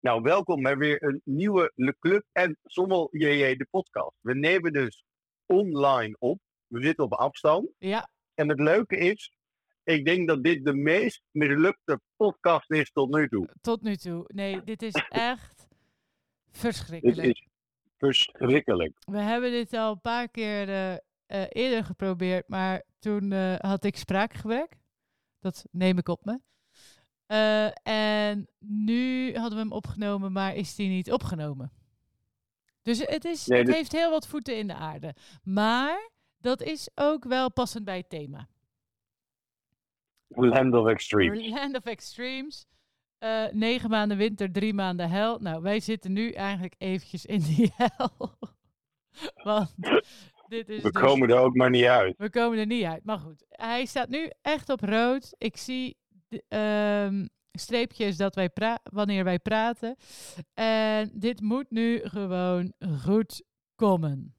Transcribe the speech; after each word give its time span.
Nou, 0.00 0.22
welkom 0.22 0.62
bij 0.62 0.76
weer 0.76 1.02
een 1.02 1.20
nieuwe 1.24 1.72
Le 1.74 1.96
Club 1.98 2.24
en 2.32 2.58
Sommel 2.64 3.08
JJ, 3.10 3.56
de 3.56 3.66
podcast. 3.70 4.16
We 4.20 4.34
nemen 4.34 4.72
dus 4.72 5.04
online 5.46 6.16
op. 6.18 6.40
We 6.66 6.82
zitten 6.82 7.04
op 7.04 7.12
afstand. 7.12 7.68
Ja, 7.78 8.10
En 8.34 8.48
het 8.48 8.60
leuke 8.60 8.96
is, 8.96 9.32
ik 9.84 10.04
denk 10.04 10.28
dat 10.28 10.42
dit 10.44 10.64
de 10.64 10.74
meest 10.74 11.22
mislukte 11.30 12.00
podcast 12.16 12.70
is 12.70 12.90
tot 12.92 13.10
nu 13.14 13.28
toe. 13.28 13.48
tot 13.60 13.82
nu 13.82 13.96
toe. 13.96 14.24
Nee, 14.26 14.62
dit 14.72 14.82
is 14.82 15.04
echt 15.08 15.58
Dit 15.58 16.58
verschrikkelijk. 16.60 17.28
is 17.28 17.48
verschrikkelijk. 17.98 18.92
We 19.04 19.18
hebben 19.18 19.50
dit 19.50 19.72
al 19.72 19.92
een 19.92 20.00
paar 20.00 20.28
keer 20.28 20.68
eh, 20.68 20.92
eh, 20.92 20.98
eerder 21.48 21.84
geprobeerd, 21.84 22.48
maar 22.48 22.82
toen 22.98 23.32
eh, 23.32 23.54
had 23.58 23.84
ik 23.84 23.96
spraakgebrek. 23.96 24.78
Dat 25.40 25.64
neem 25.70 25.98
ik 25.98 26.08
op 26.08 26.24
me. 26.24 26.40
Eh, 27.30 27.70
en 27.82 28.48
nu 28.58 29.32
hadden 29.34 29.52
we 29.58 29.64
hem 29.64 29.72
opgenomen, 29.72 30.32
maar 30.32 30.54
is 30.54 30.74
die 30.74 30.88
niet 30.88 31.12
opgenomen. 31.12 31.72
Dus 32.82 32.98
het, 33.06 33.24
is, 33.24 33.46
Nee, 33.46 33.58
het 33.58 33.74
heeft 33.74 33.92
heel 33.92 34.10
wat 34.10 34.26
voeten 34.26 34.56
in 34.56 34.66
de 34.66 34.74
aarde. 34.74 35.14
Maar 35.42 36.10
dat 36.38 36.62
is 36.62 36.88
ook 36.94 37.24
wel 37.24 37.52
passend 37.52 37.84
bij 37.84 37.96
het 37.96 38.08
thema. 38.08 38.48
Land 40.28 40.74
of 40.74 40.86
Extreme. 40.86 41.48
Land 41.58 41.76
of 41.76 41.84
Extremes. 41.84 42.66
Eh, 43.18 43.44
negen 43.50 43.90
maanden 43.90 44.16
winter, 44.16 44.52
drie 44.52 44.74
maanden 44.74 45.10
hel. 45.10 45.38
Nou, 45.38 45.62
wij 45.62 45.80
zitten 45.80 46.12
nu 46.12 46.30
eigenlijk 46.30 46.74
eventjes 46.78 47.26
in 47.26 47.40
die 47.40 47.72
hel. 47.76 48.38
Want 49.42 49.74
dit 50.48 50.68
is 50.68 50.82
We 50.82 50.90
dus- 50.90 51.02
komen 51.02 51.28
er 51.30 51.38
ook 51.38 51.54
maar 51.54 51.70
niet 51.70 51.84
uit. 51.84 52.14
we 52.18 52.30
komen 52.30 52.58
er 52.58 52.66
niet 52.66 52.84
uit. 52.84 53.04
Maar 53.04 53.18
goed, 53.18 53.44
hij 53.48 53.84
staat 53.84 54.08
nu 54.08 54.30
echt 54.42 54.68
op 54.68 54.80
rood. 54.80 55.34
Ik 55.38 55.56
zie 55.56 55.98
ehm, 56.48 57.26
streepjes 57.52 58.16
dat 58.16 58.34
wij 58.34 58.50
wanneer 58.82 59.24
wij 59.24 59.38
praten. 59.38 59.96
En 60.54 61.10
dit 61.14 61.40
moet 61.40 61.70
nu 61.70 62.00
gewoon 62.02 62.72
goed 63.02 63.42
komen. 63.74 64.34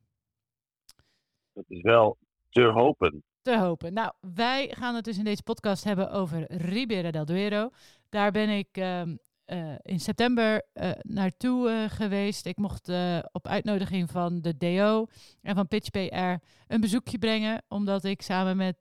Dat 1.53 1.65
is 1.67 1.81
wel 1.81 2.17
te 2.49 2.63
hopen. 2.63 3.23
te 3.41 3.57
hopen. 3.57 3.93
Nou, 3.93 4.13
wij 4.19 4.67
gaan 4.77 4.95
het 4.95 5.03
dus 5.03 5.17
in 5.17 5.23
deze 5.23 5.43
podcast 5.43 5.83
hebben 5.83 6.11
over 6.11 6.51
Ribera 6.51 7.11
del 7.11 7.25
Duero. 7.25 7.69
Daar 8.09 8.31
ben 8.31 8.49
ik 8.49 8.67
ehm, 8.71 9.15
eh, 9.51 9.73
in 9.81 9.99
september 9.99 10.65
eh, 10.73 10.91
naartoe 11.01 11.69
eh, 11.69 11.89
geweest. 11.89 12.45
Ik 12.45 12.57
mocht 12.57 12.91
op 13.31 13.47
uitnodiging 13.47 14.09
van 14.09 14.41
de 14.41 14.57
DO 14.57 15.07
en 15.41 15.55
van 15.55 15.67
Pitch 15.67 15.89
PR 15.89 16.43
een 16.67 16.81
bezoekje 16.81 17.17
brengen. 17.17 17.63
Omdat 17.67 18.03
ik 18.03 18.21
samen 18.21 18.57
met 18.57 18.77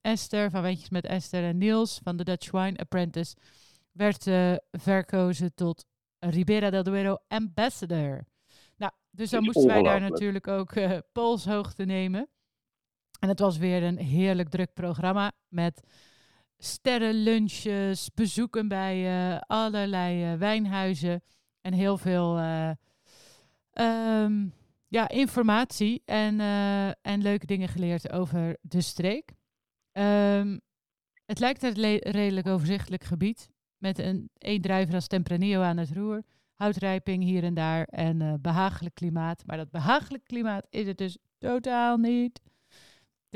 Esther, 0.00 0.50
van 0.50 0.62
Wijntjes 0.62 0.90
met 0.90 1.04
Esther 1.04 1.44
en 1.44 1.58
Niels 1.58 2.00
van 2.02 2.16
de 2.16 2.24
Dutch 2.24 2.50
Wine 2.50 2.78
Apprentice, 2.78 3.36
werd 3.92 4.30
verkozen 4.70 5.54
tot 5.54 5.84
Ribera 6.18 6.70
del 6.70 6.82
Duero 6.82 7.16
Ambassador. 7.28 8.24
Nou, 8.76 8.92
dus 9.10 9.30
dan 9.30 9.44
moesten 9.44 9.66
wij 9.66 9.82
daar 9.82 10.00
natuurlijk 10.00 10.48
ook 10.48 10.72
polshoogte 11.12 11.84
nemen. 11.84 12.28
En 13.20 13.28
het 13.28 13.38
was 13.38 13.56
weer 13.56 13.82
een 13.82 13.98
heerlijk 13.98 14.48
druk 14.48 14.74
programma 14.74 15.32
met 15.48 15.82
sterrenlunches, 16.64 18.10
bezoeken 18.14 18.68
bij 18.68 19.06
eh, 19.06 19.40
allerlei 19.46 20.32
eh, 20.32 20.38
wijnhuizen 20.38 21.22
en 21.60 21.72
heel 21.72 21.98
veel 21.98 22.38
eh, 22.38 22.70
ehm, 23.70 24.48
ja, 24.88 25.08
informatie 25.08 26.02
en, 26.04 26.40
en 27.02 27.22
leuke 27.22 27.46
dingen 27.46 27.68
geleerd 27.68 28.12
over 28.12 28.56
de 28.60 28.80
streek. 28.80 29.32
Ehm, 29.92 30.58
het 31.24 31.38
lijkt 31.38 31.62
een 31.62 31.98
redelijk 31.98 32.46
overzichtelijk 32.46 33.04
gebied 33.04 33.50
met 33.78 33.98
een 33.98 34.30
één 34.38 34.60
druiver 34.60 34.94
als 34.94 35.06
Tempranillo 35.06 35.60
aan 35.60 35.76
het 35.76 35.90
roer, 35.90 36.22
houtrijping 36.54 37.22
hier 37.22 37.44
en 37.44 37.54
daar 37.54 37.84
en 37.84 38.22
eh, 38.22 38.34
behagelijk 38.40 38.94
klimaat. 38.94 39.42
Maar 39.46 39.56
dat 39.56 39.70
behagelijk 39.70 40.24
klimaat 40.24 40.66
is 40.70 40.86
het 40.86 40.98
dus 40.98 41.18
totaal 41.38 41.96
niet. 41.96 42.40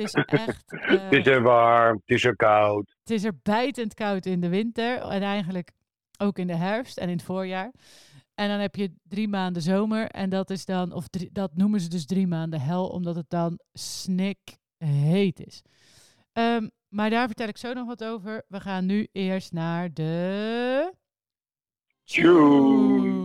Het 0.03 0.15
is 0.15 0.25
echt. 0.27 0.65
eh, 0.73 1.11
Het 1.11 1.13
is 1.13 1.27
er 1.27 1.43
warm, 1.43 1.97
het 2.07 2.17
is 2.17 2.25
er 2.25 2.37
koud. 2.37 2.97
het 3.01 3.11
is 3.11 3.25
er 3.25 3.39
bijtend 3.43 3.95
koud 3.95 4.27
in 4.27 4.41
de 4.41 4.49
winter 4.49 4.99
en 5.01 5.23
eigenlijk 5.23 5.71
ook 6.19 6.39
in 6.39 6.47
de 6.47 6.57
herfst 6.57 6.97
en 6.99 7.09
in 7.09 7.17
het 7.17 7.25
voorjaar. 7.27 7.73
En 8.35 8.49
dan 8.49 8.59
heb 8.59 8.75
je 8.75 8.93
drie 9.03 9.29
maanden 9.29 9.63
zomer 9.63 10.07
en 10.11 10.31
dat 10.31 10.51
is 10.51 10.65
dan, 10.65 10.93
of 10.93 11.09
drie- 11.09 11.31
dat 11.33 11.57
noemen 11.57 11.81
ze 11.81 11.89
dus 11.89 12.07
drie 12.07 12.27
maanden 12.27 12.61
hel, 12.61 12.89
omdat 12.89 13.17
het 13.17 13.31
dan 13.31 13.59
snikheet 13.73 15.41
is. 15.47 15.63
Ehm, 16.33 16.69
maar 16.89 17.11
daar 17.11 17.27
vertel 17.27 17.49
ik 17.49 17.57
zo 17.59 17.73
nog 17.73 17.87
wat 17.87 18.05
over. 18.05 18.45
We 18.49 18.61
gaan 18.61 18.87
nu 18.87 19.09
eerst 19.13 19.53
naar 19.53 19.93
de. 19.93 20.93
Tjoe. 22.05 23.17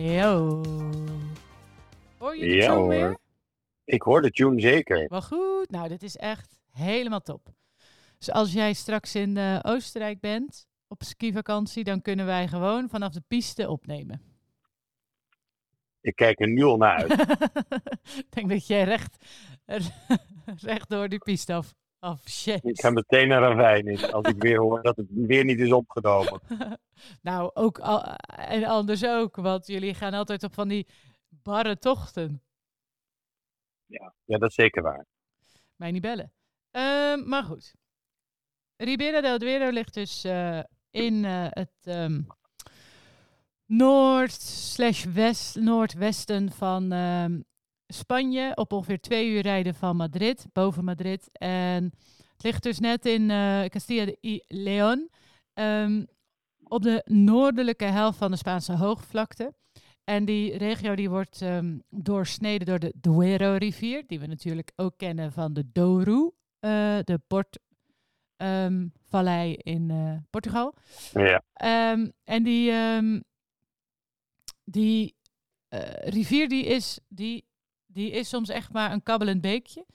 Yo. 0.00 0.62
Hoor 2.18 2.36
je 2.36 2.40
de 2.48 2.54
Ja, 2.54 2.66
tune 2.66 2.74
hoor. 2.78 2.88
weer? 2.88 3.18
Ik 3.84 4.02
hoor 4.02 4.22
de 4.22 4.30
tune 4.30 4.60
zeker. 4.60 5.08
Wel 5.08 5.22
goed. 5.22 5.70
Nou, 5.70 5.88
dit 5.88 6.02
is 6.02 6.16
echt 6.16 6.58
helemaal 6.70 7.20
top. 7.20 7.48
Dus 8.18 8.30
als 8.30 8.52
jij 8.52 8.72
straks 8.72 9.14
in 9.14 9.36
eh, 9.36 9.58
Oostenrijk 9.62 10.20
bent 10.20 10.66
op 10.88 11.02
skivakantie, 11.02 11.84
dan 11.84 12.02
kunnen 12.02 12.26
wij 12.26 12.48
gewoon 12.48 12.88
vanaf 12.88 13.12
de 13.12 13.22
piste 13.28 13.68
opnemen. 13.68 14.22
Ik 16.00 16.16
kijk 16.16 16.40
er 16.40 16.48
nu 16.48 16.62
al 16.62 16.76
naar 16.76 16.96
uit. 16.96 17.10
Ik 18.18 18.26
denk 18.28 18.48
dat 18.48 18.66
jij 18.66 18.84
recht, 18.84 19.16
recht 20.70 20.88
door 20.88 21.08
die 21.08 21.18
piste 21.18 21.54
af, 21.54 21.74
Ik 22.00 22.28
shit. 22.28 22.60
ga 22.62 22.90
meteen 22.90 23.28
naar 23.28 23.42
een 23.42 23.56
wijn 23.56 23.86
in 23.86 24.12
als 24.12 24.28
ik 24.28 24.42
weer 24.42 24.58
hoor 24.58 24.82
dat 24.82 24.96
het 24.96 25.06
weer 25.10 25.44
niet 25.44 25.60
is 25.60 25.72
opgenomen. 25.72 26.40
nou, 27.22 27.50
ook 27.54 27.78
al, 27.78 28.02
en 28.26 28.64
anders 28.64 29.06
ook, 29.06 29.36
want 29.36 29.66
jullie 29.66 29.94
gaan 29.94 30.14
altijd 30.14 30.42
op 30.42 30.54
van 30.54 30.68
die 30.68 30.86
barre 31.28 31.78
tochten. 31.78 32.42
Ja, 33.86 34.12
dat 34.24 34.42
is 34.42 34.54
zeker 34.54 34.82
waar. 34.82 35.06
Mij 35.76 35.90
niet 35.90 36.02
bellen. 36.02 36.32
Ehm, 36.70 37.28
maar 37.28 37.42
goed. 37.42 37.74
Ribera 38.76 39.20
del 39.20 39.38
Duero 39.38 39.70
ligt 39.70 39.94
dus 39.94 40.24
eh, 40.24 40.60
in 40.90 41.24
eh, 41.24 41.46
het 41.48 41.72
ehm, 41.82 42.22
noord 43.66 44.32
slash 44.42 45.04
west, 45.04 45.56
noordwesten 45.56 46.52
van 46.52 46.92
ehm, 46.92 47.40
Spanje. 47.92 48.52
Op 48.54 48.72
ongeveer 48.72 49.00
twee 49.00 49.30
uur 49.30 49.40
rijden 49.40 49.74
van 49.74 49.96
Madrid, 49.96 50.46
boven 50.52 50.84
Madrid. 50.84 51.28
En 51.32 51.84
het 52.32 52.42
ligt 52.42 52.62
dus 52.62 52.78
net 52.78 53.06
in 53.06 53.30
eh 53.30 53.64
Castilla 53.64 54.14
y 54.20 54.40
León. 54.46 55.10
ehm, 55.54 56.04
op 56.64 56.82
de 56.82 57.02
noordelijke 57.04 57.84
helft 57.84 58.18
van 58.18 58.30
de 58.30 58.36
Spaanse 58.36 58.76
hoogvlakte. 58.76 59.54
En 60.04 60.24
die 60.24 60.56
regio 60.56 60.94
die 60.94 61.10
wordt 61.10 61.42
ehm, 61.42 61.78
doorsneden 61.88 62.66
door 62.66 62.78
de 62.78 62.92
Duero-rivier, 62.96 64.04
die 64.06 64.20
we 64.20 64.26
natuurlijk 64.26 64.72
ook 64.76 64.94
kennen 64.96 65.32
van 65.32 65.52
de 65.52 65.70
Douro, 65.72 66.34
eh, 66.60 66.98
de 67.04 67.20
Portvallei 68.36 69.54
in 69.54 69.90
eh, 69.90 70.16
Portugal. 70.30 70.74
Ja, 71.12 71.42
en 72.24 72.42
die, 72.42 72.72
die 74.64 75.14
rivier 76.00 76.48
die 76.48 76.64
is, 76.64 76.98
die, 77.08 77.44
die 77.92 78.10
is 78.10 78.28
soms 78.28 78.48
echt 78.48 78.72
maar 78.72 78.92
een 78.92 79.02
kabbelend 79.02 79.40
beekje, 79.40 79.86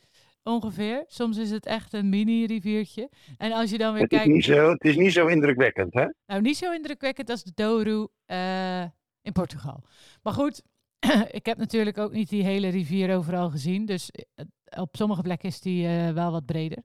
ongeveer. 0.44 1.04
Soms 1.08 1.38
is 1.38 1.52
het 1.52 1.66
echt 1.66 1.94
een 1.94 2.10
mini-riviertje. 2.10 3.10
En 3.38 3.52
als 3.52 3.70
je 3.70 3.78
dan 3.78 3.94
weer 3.94 4.02
het 4.02 4.12
is, 4.12 4.18
kijkt... 4.18 4.34
niet 4.34 4.44
zo, 4.44 4.70
het 4.70 4.84
is 4.84 4.96
niet 4.96 5.12
zo 5.12 5.28
indrukwekkend, 5.28 5.94
hè? 5.94 6.06
Nou, 6.26 6.42
niet 6.42 6.58
zo 6.58 6.72
indrukwekkend 6.72 7.30
als 7.30 7.44
de 7.44 7.52
Douro 7.56 8.08
eh, 8.26 8.82
in 9.22 9.32
Portugal. 9.34 9.84
Maar 10.24 10.34
goed, 10.34 10.62
ik 11.40 11.46
heb 11.46 11.58
natuurlijk 11.58 11.98
ook 11.98 12.12
niet 12.12 12.30
die 12.30 12.44
hele 12.44 12.68
rivier 12.68 13.16
overal 13.16 13.50
gezien. 13.50 13.86
Dus 13.86 14.12
eh, 14.12 14.46
op 14.82 14.96
sommige 14.96 15.22
plekken 15.22 15.50
is 15.50 15.62
die 15.62 15.88
eh, 15.88 16.12
wel 16.12 16.32
wat 16.32 16.46
breder. 16.46 16.84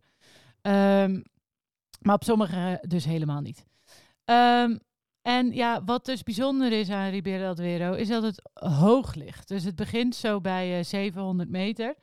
Ehm, 0.63 1.21
maar 2.01 2.15
op 2.15 2.25
sommige 2.25 2.85
dus 2.89 3.05
helemaal 3.05 3.41
niet. 3.41 3.65
Ehm, 4.25 4.77
en 5.23 5.53
ja, 5.53 5.85
wat 5.85 6.05
dus 6.05 6.23
bijzonder 6.23 6.73
is 6.73 6.91
aan 6.91 7.11
Ribera 7.11 7.39
del 7.39 7.55
Duero, 7.55 7.93
is 7.93 8.09
dat 8.09 8.23
het 8.23 8.51
hoog 8.53 9.15
ligt. 9.15 9.49
Dus 9.49 9.65
het 9.65 9.77
begint 9.77 10.15
zo 10.15 10.41
bij 10.41 10.79
eh, 10.79 10.85
700 10.85 11.49
meter. 11.49 11.95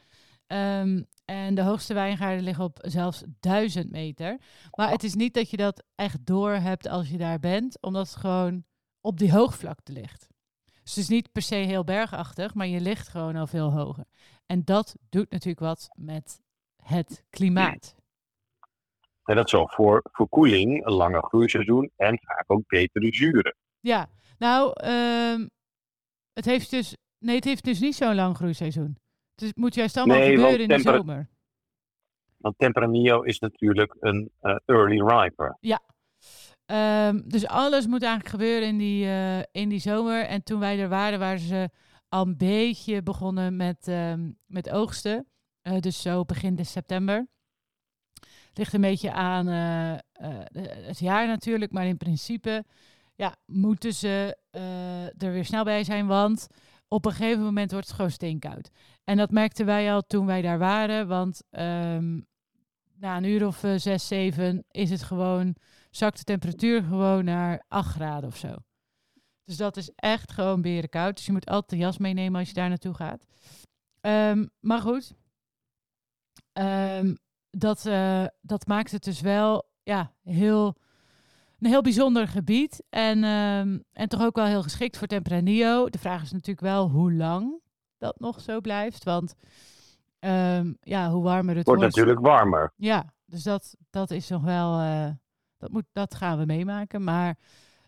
Ehm, 0.47 1.01
en 1.25 1.55
de 1.55 1.61
hoogste 1.61 1.93
wijngaarden 1.93 2.43
liggen 2.43 2.63
op 2.63 2.79
zelfs 2.81 3.23
1000 3.39 3.91
meter. 3.91 4.39
Maar 4.71 4.89
het 4.89 5.03
is 5.03 5.15
niet 5.15 5.33
dat 5.33 5.49
je 5.49 5.57
dat 5.57 5.83
echt 5.95 6.25
door 6.25 6.51
hebt 6.51 6.87
als 6.87 7.09
je 7.09 7.17
daar 7.17 7.39
bent, 7.39 7.81
omdat 7.81 8.07
het 8.07 8.15
gewoon 8.15 8.63
op 9.01 9.17
die 9.19 9.31
hoogvlakte 9.31 9.91
ligt. 9.91 10.27
Dus 10.83 10.95
het 10.95 11.03
is 11.03 11.07
niet 11.07 11.31
per 11.31 11.41
se 11.41 11.55
heel 11.55 11.83
bergachtig, 11.83 12.53
maar 12.53 12.67
je 12.67 12.81
ligt 12.81 13.07
gewoon 13.07 13.35
al 13.35 13.47
veel 13.47 13.71
hoger. 13.71 14.05
En 14.45 14.63
dat 14.63 14.95
doet 15.09 15.31
natuurlijk 15.31 15.59
wat 15.59 15.87
met 15.95 16.41
het 16.83 17.23
klimaat. 17.29 17.95
En 19.27 19.35
dat 19.35 19.49
zorgt 19.49 19.75
voor 19.75 20.01
verkoeling, 20.11 20.85
een 20.85 20.93
langer 20.93 21.23
groeiseizoen 21.23 21.91
en 21.95 22.19
vaak 22.21 22.43
ook 22.47 22.67
betere 22.67 23.15
zuren. 23.15 23.55
Ja, 23.79 24.09
nou, 24.37 24.71
ehm, 24.73 25.47
het 26.33 26.45
heeft 26.45 26.69
dus 26.69 26.95
nee, 27.19 27.35
het 27.35 27.43
heeft 27.43 27.63
dus 27.63 27.79
niet 27.79 27.95
zo'n 27.95 28.15
lang 28.15 28.35
groeiseizoen. 28.35 28.97
Dus 29.35 29.47
het 29.47 29.57
moet 29.57 29.75
juist 29.75 29.97
allemaal 29.97 30.17
Nee, 30.17 30.35
gebeuren 30.35 30.59
in 30.59 30.67
de 30.67 30.79
zomer. 30.79 31.29
Want 32.37 32.57
Tempranillo 32.57 33.21
is 33.21 33.39
natuurlijk 33.39 33.95
een 33.99 34.31
eh, 34.39 34.55
early 34.65 35.01
riper. 35.01 35.57
Ehm, 36.65 37.21
dus 37.25 37.47
alles 37.47 37.87
moet 37.87 38.01
eigenlijk 38.01 38.31
gebeuren 38.31 38.67
in 38.67 38.77
die, 38.77 39.05
eh, 39.05 39.39
in 39.51 39.69
die 39.69 39.79
zomer. 39.79 40.25
En 40.25 40.43
toen 40.43 40.59
wij 40.59 40.79
er 40.79 40.89
waren, 40.89 41.19
waren 41.19 41.39
ze 41.39 41.69
al 42.09 42.25
een 42.25 42.37
beetje 42.37 43.03
begonnen 43.03 43.55
met, 43.55 43.87
ehm, 43.87 44.31
met 44.45 44.69
oogsten. 44.69 45.27
Eh, 45.61 45.79
dus 45.79 46.01
zo 46.01 46.25
begin 46.25 46.55
de 46.55 46.63
september. 46.63 47.27
Ligt 48.57 48.73
een 48.73 48.81
beetje 48.81 49.11
aan 49.11 49.47
eh, 49.47 49.93
eh, 49.93 49.99
de- 50.51 50.83
het 50.85 50.99
jaar 50.99 51.27
natuurlijk. 51.27 51.71
Maar 51.71 51.85
in 51.85 51.97
principe 51.97 52.63
ja, 53.15 53.35
moeten 53.45 53.93
ze 53.93 54.37
eh, 54.49 55.05
er 55.05 55.31
weer 55.31 55.45
snel 55.45 55.63
bij 55.63 55.83
zijn. 55.83 56.07
Want 56.07 56.47
op 56.87 57.05
een 57.05 57.11
gegeven 57.11 57.43
moment 57.43 57.71
wordt 57.71 57.87
het 57.87 57.95
gewoon 57.95 58.11
steenkoud. 58.11 58.69
En 59.03 59.17
dat 59.17 59.31
merkten 59.31 59.65
wij 59.65 59.93
al 59.93 60.01
toen 60.01 60.25
wij 60.25 60.41
daar 60.41 60.57
waren. 60.59 61.07
Want 61.07 61.41
ehm, 61.49 62.19
na 62.95 63.17
een 63.17 63.23
uur 63.23 63.47
of 63.47 63.63
eh, 63.63 63.73
zes, 63.75 64.07
zeven 64.07 64.65
is 64.71 64.89
het 64.89 65.03
gewoon 65.03 65.55
zakt 65.89 66.17
de 66.17 66.23
temperatuur 66.23 66.83
gewoon 66.83 67.25
naar 67.25 67.63
8 67.67 67.91
graden 67.95 68.29
of 68.29 68.37
zo. 68.37 68.55
Dus 69.43 69.57
dat 69.57 69.77
is 69.77 69.89
echt 69.95 70.31
gewoon 70.31 70.61
berenkoud. 70.61 71.15
Dus 71.15 71.25
je 71.25 71.31
moet 71.31 71.45
altijd 71.49 71.71
een 71.71 71.87
jas 71.87 71.97
meenemen 71.97 72.39
als 72.39 72.47
je 72.47 72.53
daar 72.53 72.69
naartoe 72.69 72.93
gaat. 72.93 73.25
Ehm, 74.01 74.45
maar 74.59 74.81
goed, 74.81 75.13
Ehm, 76.53 77.15
dat, 77.51 77.85
eh, 77.85 78.25
dat 78.41 78.67
maakt 78.67 78.91
het 78.91 79.03
dus 79.03 79.21
wel 79.21 79.69
ja, 79.83 80.11
heel, 80.23 80.75
een 81.59 81.69
heel 81.69 81.81
bijzonder 81.81 82.27
gebied. 82.27 82.83
En, 82.89 83.23
ehm, 83.23 83.79
en 83.91 84.09
toch 84.09 84.21
ook 84.21 84.35
wel 84.35 84.45
heel 84.45 84.63
geschikt 84.63 84.97
voor 84.97 85.07
Tempranillo. 85.07 85.89
De 85.89 85.99
vraag 85.99 86.21
is 86.21 86.31
natuurlijk 86.31 86.59
wel 86.61 86.89
hoe 86.89 87.13
lang 87.13 87.61
dat 87.97 88.19
nog 88.19 88.41
zo 88.41 88.61
blijft. 88.61 89.03
Want 89.03 89.33
ehm, 90.19 90.73
ja, 90.81 91.09
hoe 91.09 91.23
warmer 91.23 91.55
het 91.55 91.65
Wordt 91.65 91.81
wordt, 91.81 91.95
natuurlijk 91.95 92.25
warmer. 92.25 92.73
ja, 92.75 93.05
dus 93.25 93.43
dat, 93.43 93.75
dat 93.89 94.11
is 94.11 94.27
nog 94.29 94.43
wel. 94.43 94.79
eh, 94.79 95.09
dat, 95.57 95.71
moet, 95.71 95.85
dat 95.91 96.15
gaan 96.15 96.37
we 96.37 96.45
meemaken. 96.45 97.03
Maar 97.03 97.37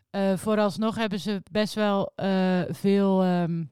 eh, 0.09 0.33
vooralsnog 0.37 0.95
hebben 0.95 1.19
ze 1.19 1.41
best 1.51 1.73
wel 1.73 2.11
veel. 2.69 3.23
ehm, 3.23 3.63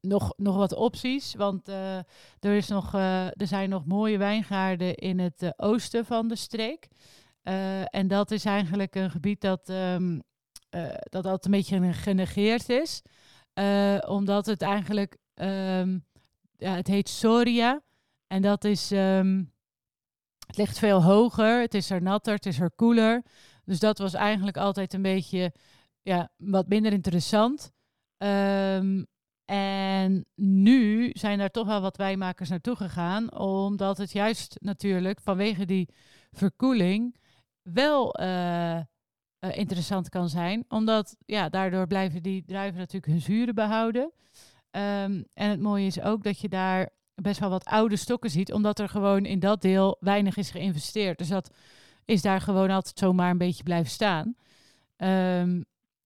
nog, 0.00 0.32
nog 0.36 0.56
wat 0.56 0.74
opties. 0.74 1.34
Want 1.34 1.68
eh, 1.68 1.96
er, 2.40 2.56
is 2.56 2.68
nog, 2.68 2.94
eh, 2.94 3.26
er 3.26 3.46
zijn 3.46 3.68
nog 3.68 3.84
mooie 3.86 4.18
wijngaarden 4.18 4.94
in 4.94 5.18
het 5.18 5.42
eh, 5.42 5.50
oosten 5.56 6.04
van 6.06 6.28
de 6.28 6.36
streek. 6.36 6.88
En 7.90 8.08
dat 8.08 8.30
is 8.30 8.44
eigenlijk 8.44 8.94
een 8.94 9.10
gebied 9.10 9.40
dat, 9.40 9.68
ehm, 9.68 10.20
eh, 10.70 10.88
dat 11.02 11.26
altijd 11.26 11.44
een 11.44 11.50
beetje 11.50 11.92
genegeerd 11.92 12.68
is. 12.68 13.02
Omdat 14.06 14.46
het 14.46 14.62
eigenlijk. 14.62 15.16
ehm, 15.34 15.98
ja, 16.56 16.74
het 16.74 16.86
heet 16.86 17.08
Soria. 17.08 17.82
En 18.26 18.42
dat 18.42 18.64
is. 18.64 18.90
ehm, 18.90 19.44
het 20.46 20.56
ligt 20.56 20.78
veel 20.78 21.02
hoger, 21.02 21.60
het 21.60 21.74
is 21.74 21.90
er 21.90 22.02
natter, 22.02 22.34
het 22.34 22.46
is 22.46 22.60
er 22.60 22.70
koeler. 22.70 23.22
Dus 23.64 23.78
dat 23.78 23.98
was 23.98 24.14
eigenlijk 24.14 24.56
altijd 24.56 24.94
een 24.94 25.02
beetje 25.02 25.52
ja, 26.02 26.30
wat 26.36 26.68
minder 26.68 26.92
interessant. 26.92 27.72
En 29.52 30.26
nu 30.34 31.10
zijn 31.12 31.38
daar 31.38 31.50
toch 31.50 31.66
wel 31.66 31.80
wat 31.80 31.96
wijnmakers 31.96 32.48
naartoe 32.48 32.76
gegaan, 32.76 33.36
omdat 33.38 33.98
het 33.98 34.12
juist 34.12 34.56
natuurlijk 34.60 35.20
vanwege 35.20 35.64
die 35.64 35.88
verkoeling 36.30 37.16
wel 37.62 38.14
eh, 38.14 38.76
eh, 38.76 38.84
interessant 39.38 40.08
kan 40.08 40.28
zijn. 40.28 40.64
Omdat 40.68 41.16
ja, 41.26 41.48
daardoor 41.48 41.86
blijven 41.86 42.22
die 42.22 42.44
druiven 42.44 42.78
natuurlijk 42.78 43.12
hun 43.12 43.20
zuren 43.20 43.54
behouden. 43.54 44.12
Ehm, 44.70 45.22
en 45.32 45.50
het 45.50 45.60
mooie 45.60 45.86
is 45.86 46.00
ook 46.00 46.22
dat 46.22 46.40
je 46.40 46.48
daar 46.48 46.90
best 47.14 47.40
wel 47.40 47.50
wat 47.50 47.64
oude 47.64 47.96
stokken 47.96 48.30
ziet, 48.30 48.52
omdat 48.52 48.78
er 48.78 48.88
gewoon 48.88 49.24
in 49.24 49.38
dat 49.38 49.62
deel 49.62 49.96
weinig 50.00 50.36
is 50.36 50.50
geïnvesteerd. 50.50 51.18
Dus 51.18 51.28
dat 51.28 51.50
is 52.04 52.22
daar 52.22 52.40
gewoon 52.40 52.70
altijd 52.70 52.98
zomaar 52.98 53.30
een 53.30 53.38
beetje 53.38 53.62
blijven 53.62 53.90
staan. 53.90 54.34
Ehm, 54.96 55.60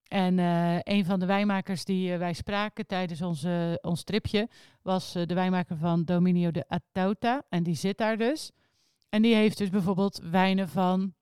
en 0.07 0.39
eh, 0.39 0.79
een 0.81 1.05
van 1.05 1.19
de 1.19 1.25
wijnmakers 1.25 1.85
die 1.85 2.13
eh, 2.13 2.17
wij 2.17 2.33
spraken 2.33 2.85
tijdens 2.85 3.21
onze, 3.21 3.79
ons 3.81 4.03
tripje 4.03 4.49
was 4.81 5.15
eh, 5.15 5.25
de 5.25 5.33
wijnmaker 5.33 5.77
van 5.77 6.03
Dominio 6.03 6.51
de 6.51 6.65
Atauta. 6.67 7.43
En 7.49 7.63
die 7.63 7.75
zit 7.75 7.97
daar 7.97 8.17
dus. 8.17 8.51
En 9.09 9.21
die 9.21 9.35
heeft 9.35 9.57
dus 9.57 9.69
bijvoorbeeld 9.69 10.21
wijnen 10.31 10.69
van 10.69 11.13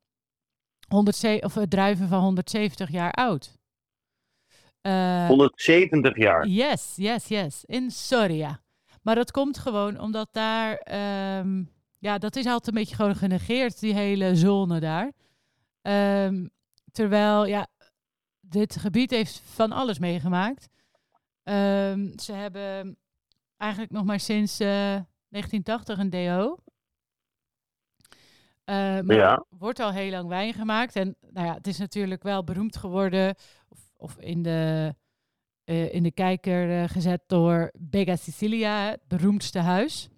100 0.88 1.44
of 1.44 1.58
druiven 1.70 2.08
van 2.08 2.22
170 2.22 2.92
jaar 2.92 3.12
oud. 3.12 3.58
Eh, 4.82 5.28
170 5.28 6.18
jaar. 6.18 6.48
Yes, 6.48 6.94
yes, 6.96 7.28
yes. 7.28 7.66
In 7.66 7.92
Soria. 7.92 8.62
Maar 9.02 9.16
dat 9.16 9.32
komt 9.32 9.58
gewoon 9.58 10.00
omdat 10.00 10.28
daar... 10.32 10.76
ehm, 10.76 11.64
ja, 12.00 12.18
dat 12.18 12.36
is 12.36 12.46
altijd 12.46 12.68
een 12.68 12.82
beetje 12.82 12.96
gewoon 12.96 13.16
genegeerd, 13.16 13.80
die 13.80 13.94
hele 13.94 14.36
zone 14.36 14.80
daar. 14.80 15.12
Ehm, 15.82 16.48
terwijl, 16.92 17.46
ja, 17.46 17.68
dit 18.50 18.76
gebied 18.76 19.12
heeft 19.12 19.40
van 19.40 19.72
alles 19.72 20.00
meegemaakt. 20.00 20.68
Ehm, 21.44 22.18
ze 22.18 22.34
hebben 22.34 22.98
eigenlijk 23.58 23.92
nog 23.92 24.04
maar 24.04 24.20
sinds 24.20 24.60
eh, 24.60 24.68
1980 25.30 25.98
een 25.98 26.10
DO. 26.10 26.58
Eh, 28.64 28.76
maar 28.76 29.16
Ja. 29.16 29.32
er 29.36 29.46
wordt 29.50 29.80
al 29.80 29.92
heel 29.92 30.12
lang 30.12 30.28
wijn 30.30 30.54
gemaakt. 30.54 30.96
En 30.96 31.16
nou 31.30 31.48
ja, 31.48 31.54
het 31.54 31.68
is 31.68 31.78
natuurlijk 31.78 32.24
wel 32.24 32.44
beroemd 32.44 32.78
geworden. 32.78 33.36
Of, 33.70 33.80
of 33.98 34.18
in 34.18 34.42
de, 34.42 34.96
eh, 35.64 35.94
in 35.94 36.04
de 36.04 36.12
kijker 36.12 36.82
eh, 36.82 36.90
gezet 36.90 37.22
door 37.28 37.72
Bega 37.80 38.16
Sicilia, 38.16 38.90
het 38.90 39.08
beroemdste 39.08 39.60
huis. 39.60 40.10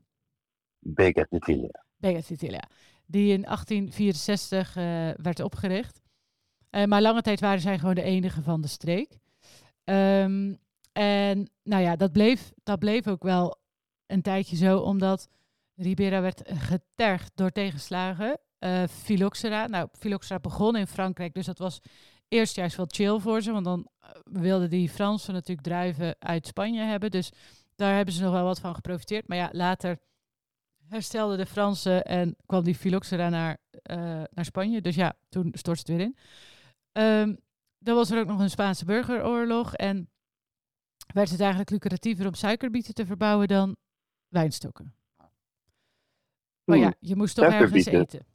Bega 0.79 1.25
Sicilia. 1.29 1.83
Bega 1.97 2.21
Sicilia. 2.21 2.63
Die 3.05 3.33
in 3.33 3.45
1864 3.45 4.75
eh, 4.75 5.09
werd 5.15 5.39
opgericht. 5.39 6.01
Eh, 6.69 6.83
maar 6.83 7.01
lange 7.01 7.21
tijd 7.21 7.39
waren 7.39 7.61
zij 7.61 7.79
gewoon 7.79 7.95
de 7.95 8.01
enige 8.01 8.41
van 8.41 8.61
de 8.61 8.67
streek. 8.67 9.17
Ehm, 9.83 10.53
en 10.91 11.51
nou 11.63 11.83
ja, 11.83 11.95
dat 11.95 12.11
bleef, 12.11 12.51
dat 12.63 12.79
bleef 12.79 13.07
ook 13.07 13.23
wel 13.23 13.57
een 14.05 14.21
tijdje 14.21 14.55
zo, 14.55 14.77
omdat 14.79 15.29
Ribera 15.75 16.21
werd 16.21 16.41
getergd 16.45 17.31
door 17.35 17.51
tegenslagen. 17.51 18.39
Phylloxera, 18.89 19.67
nou, 19.67 19.87
Phylloxera 19.99 20.39
begon 20.39 20.75
in 20.75 20.87
Frankrijk, 20.87 21.33
dus 21.33 21.45
dat 21.45 21.57
was 21.57 21.81
eerst 22.27 22.55
juist 22.55 22.75
wel 22.75 22.85
chill 22.89 23.19
voor 23.19 23.41
ze, 23.41 23.51
want 23.51 23.65
dan 23.65 23.87
eh, 23.99 24.09
wilden 24.23 24.69
die 24.69 24.89
Fransen 24.89 25.33
natuurlijk 25.33 25.67
druiven 25.67 26.15
uit 26.19 26.47
Spanje 26.47 26.81
hebben. 26.81 27.11
Dus 27.11 27.31
daar 27.75 27.95
hebben 27.95 28.13
ze 28.13 28.23
nog 28.23 28.31
wel 28.31 28.43
wat 28.43 28.59
van 28.59 28.75
geprofiteerd. 28.75 29.27
Maar 29.27 29.37
ja, 29.37 29.49
later 29.51 29.97
herstelden 30.87 31.37
de 31.37 31.45
Fransen 31.45 32.03
en 32.03 32.35
kwam 32.45 32.63
die 32.63 32.75
Phylloxera 32.75 33.29
naar, 33.29 33.57
naar 34.33 34.45
Spanje. 34.45 34.81
Dus 34.81 34.95
ja, 34.95 35.13
toen 35.29 35.51
stort 35.53 35.77
het 35.77 35.87
weer 35.87 35.99
in. 35.99 36.17
Ehm, 36.97 37.35
dan 37.77 37.95
was 37.95 38.11
er 38.11 38.19
ook 38.19 38.27
nog 38.27 38.39
een 38.39 38.49
Spaanse 38.49 38.85
burgeroorlog 38.85 39.73
en 39.73 40.09
werd 41.13 41.29
het 41.29 41.39
eigenlijk 41.39 41.69
lucratiever 41.69 42.27
om 42.27 42.33
suikerbieten 42.33 42.93
te 42.93 43.05
verbouwen 43.05 43.47
dan 43.47 43.75
wijnstokken. 44.27 44.95
Maar 46.63 46.77
ja, 46.77 46.93
je 46.99 47.15
moest 47.15 47.35
toch 47.35 47.45
ergens 47.45 47.85
eten. 47.85 48.25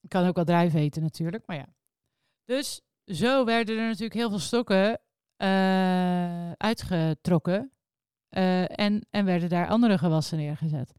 Je 0.00 0.08
kan 0.08 0.26
ook 0.26 0.34
wel 0.34 0.44
druiven 0.44 0.80
eten 0.80 1.02
natuurlijk, 1.02 1.46
maar 1.46 1.56
ja. 1.56 1.74
Dus 2.44 2.80
zo 3.04 3.44
werden 3.44 3.78
er 3.78 3.86
natuurlijk 3.86 4.14
heel 4.14 4.30
veel 4.30 4.38
stokken 4.38 5.00
eh, 5.36 6.52
uitgetrokken 6.52 7.72
eh, 8.28 8.78
en, 8.78 9.06
en 9.10 9.24
werden 9.24 9.48
daar 9.48 9.68
andere 9.68 9.98
gewassen 9.98 10.38
neergezet. 10.38 10.92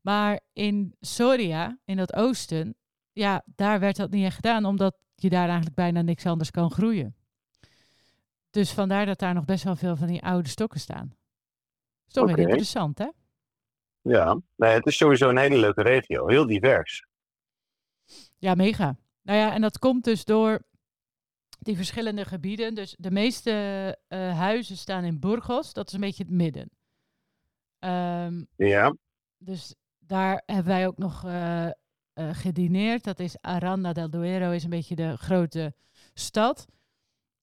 Maar 0.00 0.40
in 0.52 0.94
Soria, 1.00 1.78
in 1.84 1.96
dat 1.96 2.14
oosten, 2.14 2.76
ja, 3.12 3.42
daar 3.46 3.80
werd 3.80 3.96
dat 3.96 4.10
niet 4.10 4.24
echt 4.24 4.34
gedaan, 4.34 4.64
omdat 4.64 4.96
je 5.22 5.28
daar 5.28 5.46
eigenlijk 5.46 5.74
bijna 5.74 6.02
niks 6.02 6.26
anders 6.26 6.50
kan 6.50 6.70
groeien. 6.70 7.16
Dus 8.50 8.72
vandaar 8.72 9.06
dat 9.06 9.18
daar 9.18 9.34
nog 9.34 9.44
best 9.44 9.64
wel 9.64 9.76
veel 9.76 9.96
van 9.96 10.06
die 10.06 10.22
oude 10.22 10.48
stokken 10.48 10.80
staan. 10.80 11.16
Is 12.06 12.12
toch 12.12 12.26
weer 12.26 12.38
interessant, 12.38 12.98
hè? 12.98 13.08
Ja, 14.00 14.40
nee, 14.56 14.72
het 14.72 14.86
is 14.86 14.96
sowieso 14.96 15.28
een 15.28 15.38
hele 15.38 15.58
leuke 15.58 15.82
regio. 15.82 16.28
Heel 16.28 16.46
divers. 16.46 17.06
Ja, 18.38 18.54
mega. 18.54 18.96
Nou 19.22 19.38
ja, 19.38 19.52
en 19.52 19.60
dat 19.60 19.78
komt 19.78 20.04
dus 20.04 20.24
door 20.24 20.62
die 21.58 21.76
verschillende 21.76 22.24
gebieden. 22.24 22.74
Dus 22.74 22.94
de 22.98 23.10
meeste 23.10 23.50
eh, 24.08 24.38
huizen 24.38 24.76
staan 24.76 25.04
in 25.04 25.18
Burgos, 25.20 25.72
dat 25.72 25.86
is 25.86 25.92
een 25.92 26.00
beetje 26.00 26.22
het 26.22 26.32
midden. 26.32 26.70
Ehm, 27.78 28.44
Ja, 28.56 28.96
dus 29.36 29.74
daar 29.98 30.42
hebben 30.46 30.66
wij 30.66 30.86
ook 30.86 30.98
nog 30.98 31.24
eh, 31.24 31.70
eh, 32.18 32.28
gedineerd. 32.32 33.04
Dat 33.04 33.18
is 33.18 33.36
Aranda 33.40 33.92
del 33.92 34.10
Duero, 34.10 34.50
is 34.50 34.64
een 34.64 34.70
beetje 34.70 34.96
de 34.96 35.16
grote 35.16 35.74
stad. 36.14 36.66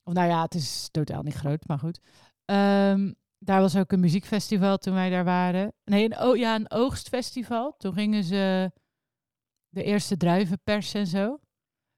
Of 0.02 0.12
nou 0.12 0.28
ja, 0.28 0.42
het 0.42 0.54
is 0.54 0.88
totaal 0.90 1.22
niet 1.22 1.34
groot, 1.34 1.66
maar 1.66 1.78
goed. 1.78 2.00
Ehm, 2.44 3.12
daar 3.38 3.60
was 3.60 3.76
ook 3.76 3.92
een 3.92 4.00
muziekfestival 4.00 4.76
toen 4.78 4.94
wij 4.94 5.10
daar 5.10 5.24
waren. 5.24 5.72
Nee, 5.84 6.04
een, 6.04 6.16
o- 6.18 6.34
ja, 6.34 6.54
een 6.54 6.70
oogstfestival. 6.70 7.74
Toen 7.78 7.92
gingen 7.92 8.24
ze 8.24 8.72
de 9.68 9.82
eerste 9.82 10.16
druiven 10.16 10.60
persen 10.64 11.00
en 11.00 11.06
zo. 11.06 11.38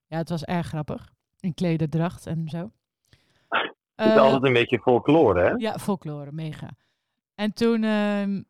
Ja, 0.06 0.16
het 0.16 0.28
was 0.28 0.44
erg 0.44 0.66
grappig. 0.66 1.12
In 1.40 1.54
klederdracht 1.54 2.26
en 2.26 2.48
zo. 2.48 2.72
Het 3.48 4.06
is 4.06 4.12
Eh, 4.14 4.20
altijd 4.22 4.42
een 4.42 4.52
beetje 4.52 4.78
folklore, 4.80 5.40
hè? 5.42 5.50
Ja, 5.50 5.78
folklore, 5.78 6.32
mega. 6.32 6.68
En 7.34 7.52
toen, 7.52 7.84
ehm, 7.84 8.42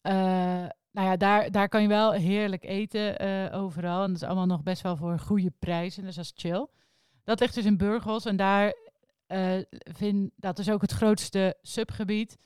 eh, 0.00 0.66
nou 0.90 1.06
ja, 1.06 1.16
daar, 1.16 1.50
daar 1.50 1.68
kan 1.68 1.82
je 1.82 1.88
wel 1.88 2.12
heerlijk 2.12 2.64
eten 2.64 3.18
eh, 3.18 3.60
overal. 3.60 4.02
En 4.02 4.08
dat 4.12 4.22
is 4.22 4.28
allemaal 4.28 4.46
nog 4.46 4.62
best 4.62 4.82
wel 4.82 4.96
voor 4.96 5.18
goede 5.18 5.52
prijzen, 5.58 6.04
dus 6.04 6.14
dat 6.14 6.24
is 6.24 6.32
chill. 6.34 6.66
Dat 7.24 7.40
ligt 7.40 7.54
dus 7.54 7.64
in 7.64 7.76
Burgos 7.76 8.24
en 8.24 8.36
daar 8.36 8.74
eh 9.28 9.58
vind, 9.70 10.30
dat 10.36 10.58
is 10.58 10.70
ook 10.70 10.80
het 10.80 10.92
grootste 10.92 11.56
subgebied. 11.62 12.36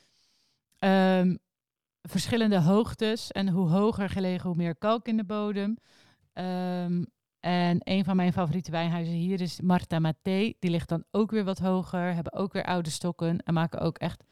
Ehm, 0.79 1.37
verschillende 2.03 2.61
hoogtes 2.61 3.33
en 3.33 3.49
hoe 3.49 3.69
hoger 3.69 4.09
gelegen, 4.09 4.49
hoe 4.49 4.57
meer 4.57 4.77
kalk 4.77 5.09
in 5.09 5.17
de 5.17 5.25
bodem. 5.25 5.77
Ehm, 6.33 7.05
en 7.41 7.79
een 7.79 8.05
van 8.05 8.17
mijn 8.17 8.33
favoriete 8.33 8.71
wijnhuizen 8.71 9.15
hier 9.15 9.41
is 9.41 9.61
Marta 9.61 9.99
Maté. 9.99 10.53
Die 10.59 10.71
ligt 10.71 10.89
dan 10.89 11.05
ook 11.11 11.31
weer 11.31 11.45
wat 11.45 11.59
hoger, 11.59 12.15
hebben 12.15 12.33
ook 12.33 12.53
weer 12.53 12.65
oude 12.65 12.91
stokken 12.91 13.43
en 13.43 13.55
maken 13.55 13.81
ook 13.81 13.99
echt 13.99 14.25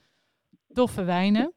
toffe 0.73 1.05
wijnen. 1.05 1.53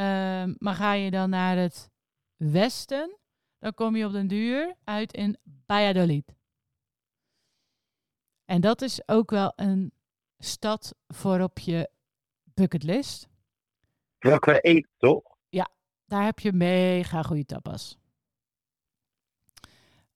Ehm, 0.00 0.54
maar 0.58 0.74
ga 0.74 0.92
je 0.92 1.10
dan 1.10 1.30
naar 1.30 1.56
het 1.56 1.90
westen, 2.36 3.18
dan 3.58 3.74
kom 3.74 3.96
je 3.96 4.06
op 4.06 4.12
den 4.12 4.26
duur 4.26 4.74
uit 4.84 5.12
in 5.12 5.36
Valladolid. 5.66 6.34
En 8.44 8.60
dat 8.60 8.82
is 8.82 9.08
ook 9.08 9.30
wel 9.30 9.52
een 9.56 9.92
stad 10.38 10.94
voor 11.06 11.40
op 11.40 11.58
je 11.58 11.90
bucketlist. 12.54 13.28
Wel 14.18 14.38
qua 14.38 14.60
eten, 14.60 14.90
toch? 14.96 15.38
Daar 16.10 16.24
heb 16.24 16.38
je 16.38 16.52
mega 16.52 17.22
goede 17.22 17.44
tapas. 17.44 17.98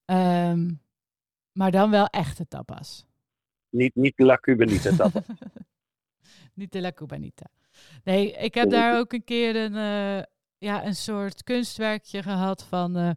Ehm, 0.05 0.71
maar 1.53 1.71
dan 1.71 1.91
wel 1.91 2.07
echte 2.07 2.49
tapas. 2.49 3.07
Niet, 3.69 3.95
niet 3.95 4.19
La 4.19 4.37
Cubanita, 4.37 4.91
dat. 4.91 5.13
Niet 6.55 6.73
de 6.73 6.81
La 6.81 6.93
Cubanita. 6.93 7.47
Nee, 8.05 8.33
ik 8.33 8.55
heb 8.55 8.71
daar 8.71 8.97
ook 8.99 9.13
een 9.13 9.25
keer 9.25 9.57
een, 9.57 9.77
eh, 9.77 10.25
ja, 10.59 10.85
een 10.85 10.97
soort 10.97 11.43
kunstwerkje 11.43 12.23
gehad 12.23 12.65
van, 12.65 12.97
eh, 12.97 13.11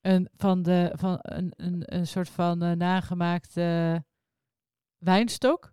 een, 0.00 0.28
van, 0.36 0.62
de, 0.62 0.92
van 0.94 1.18
een, 1.20 1.52
een, 1.56 1.82
een 1.84 2.06
soort 2.06 2.28
van 2.28 2.62
eh, 2.62 2.70
nagemaakte 2.70 4.04
wijnstok. 4.98 5.72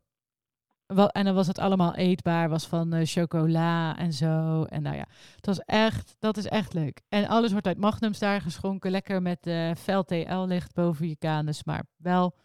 Wel, 0.85 1.09
en 1.09 1.25
dan 1.25 1.35
was 1.35 1.47
het 1.47 1.59
allemaal 1.59 1.95
eetbaar, 1.95 2.49
was 2.49 2.67
van 2.67 3.05
chocola 3.05 3.97
en 3.97 4.13
zo. 4.13 4.63
En 4.63 4.81
nou 4.81 4.95
ja, 4.95 5.07
het 5.35 5.45
was 5.45 5.59
echt, 5.59 6.15
dat 6.19 6.37
is 6.37 6.45
echt 6.45 6.73
leuk. 6.73 7.01
En 7.09 7.27
alles 7.27 7.51
wordt 7.51 7.67
uit 7.67 7.77
magnums 7.77 8.19
daar 8.19 8.41
geschonken. 8.41 8.91
Lekker 8.91 9.21
met 9.21 9.47
uh, 9.47 9.75
vel 9.75 10.03
TL-licht 10.03 10.73
boven 10.73 11.07
je 11.07 11.15
kanus, 11.15 11.63
maar 11.63 11.85
wel 11.95 12.35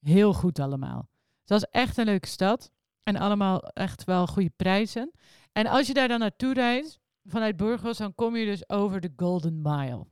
heel 0.00 0.32
goed 0.32 0.58
allemaal. 0.58 1.08
Het 1.40 1.50
was 1.50 1.70
echt 1.70 1.96
een 1.96 2.04
leuke 2.04 2.26
stad. 2.26 2.70
En 3.06 3.16
allemaal 3.16 3.62
echt 3.62 4.04
wel 4.04 4.26
goede 4.26 4.52
prijzen. 4.56 5.10
En 5.52 5.66
als 5.66 5.86
je 5.86 5.94
daar 5.94 6.08
dan 6.08 6.18
naartoe 6.18 6.54
reist, 6.54 6.98
vanuit 7.24 7.56
Burgos, 7.56 7.98
dan 7.98 8.14
kom 8.14 8.36
je 8.36 8.44
dus 8.44 8.68
over 8.68 9.00
de 9.00 9.12
Golden 9.16 9.60
Mile. 9.62 10.06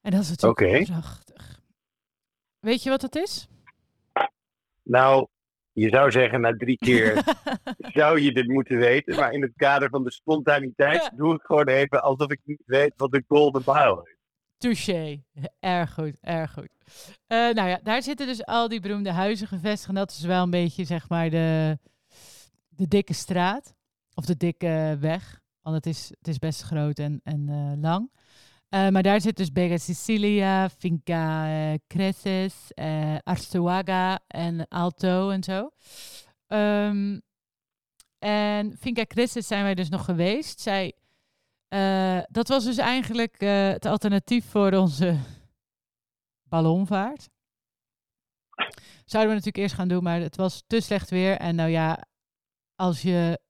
En 0.00 0.10
dat 0.10 0.20
is 0.20 0.28
natuurlijk 0.28 0.84
prachtig. 0.84 1.60
Weet 2.58 2.82
je 2.82 2.90
wat 2.90 3.00
dat 3.00 3.16
is? 3.16 3.48
Nou, 4.82 5.26
je 5.72 5.88
zou 5.88 6.10
zeggen, 6.10 6.40
na 6.40 6.56
drie 6.56 6.76
keer 6.76 7.24
zou 7.98 8.20
je 8.20 8.32
dit 8.32 8.48
moeten 8.48 8.78
weten. 8.78 9.16
Maar 9.16 9.32
in 9.32 9.42
het 9.42 9.52
kader 9.56 9.88
van 9.88 10.04
de 10.04 10.10
spontaniteit 10.10 11.02
Ja. 11.02 11.10
doe 11.14 11.34
ik 11.34 11.42
gewoon 11.42 11.68
even 11.68 12.02
alsof 12.02 12.30
ik 12.30 12.40
niet 12.44 12.62
weet 12.66 12.92
wat 12.96 13.12
de 13.12 13.24
Golden 13.28 13.62
Mile 13.66 14.00
is. 14.04 14.16
Touché. 14.62 15.22
Erg 15.60 15.94
goed, 15.94 16.18
erg 16.20 16.52
goed. 16.52 16.68
Eh, 17.26 17.38
nou 17.38 17.68
ja, 17.68 17.80
daar 17.82 18.02
zitten 18.02 18.26
dus 18.26 18.44
al 18.44 18.68
die 18.68 18.80
beroemde 18.80 19.10
huizen 19.10 19.46
gevestigd. 19.46 19.88
En 19.88 19.94
dat 19.94 20.10
is 20.10 20.20
wel 20.20 20.42
een 20.42 20.50
beetje, 20.50 20.84
zeg 20.84 21.08
maar, 21.08 21.30
de, 21.30 21.78
de 22.68 22.88
dikke 22.88 23.12
straat. 23.12 23.74
Of 24.14 24.24
de 24.24 24.36
dikke 24.36 24.96
weg. 25.00 25.40
Want 25.60 25.76
het 25.76 25.86
is, 25.86 26.08
het 26.18 26.28
is 26.28 26.38
best 26.38 26.62
groot 26.62 26.98
en, 26.98 27.20
en 27.24 27.48
eh, 27.48 27.80
lang. 27.80 28.10
Eh, 28.68 28.88
maar 28.88 29.02
daar 29.02 29.20
zit 29.20 29.36
dus 29.36 29.50
Vega 29.52 29.76
Sicilia, 29.76 30.70
Finca 30.70 31.46
eh, 31.46 31.78
Creces, 31.86 32.72
en 32.74 34.68
Alto 34.68 35.30
en 35.30 35.42
zo. 35.42 35.70
Ehm, 36.46 37.18
en 38.18 38.76
Finca 38.78 39.04
Creces 39.04 39.46
zijn 39.46 39.62
wij 39.62 39.74
dus 39.74 39.88
nog 39.88 40.04
geweest. 40.04 40.60
Zij, 40.60 40.92
eh, 41.72 42.18
dat 42.28 42.48
was 42.48 42.64
dus 42.64 42.76
eigenlijk 42.76 43.36
eh, 43.36 43.68
het 43.68 43.86
alternatief 43.86 44.50
voor 44.50 44.72
onze 44.72 45.18
ballonvaart. 46.42 47.28
Zouden 49.04 49.30
we 49.30 49.38
natuurlijk 49.38 49.56
eerst 49.56 49.74
gaan 49.74 49.88
doen, 49.88 50.02
maar 50.02 50.20
het 50.20 50.36
was 50.36 50.62
te 50.66 50.80
slecht 50.80 51.10
weer. 51.10 51.36
En 51.36 51.54
nou 51.54 51.70
ja, 51.70 52.04
als 52.74 53.02
je 53.02 53.40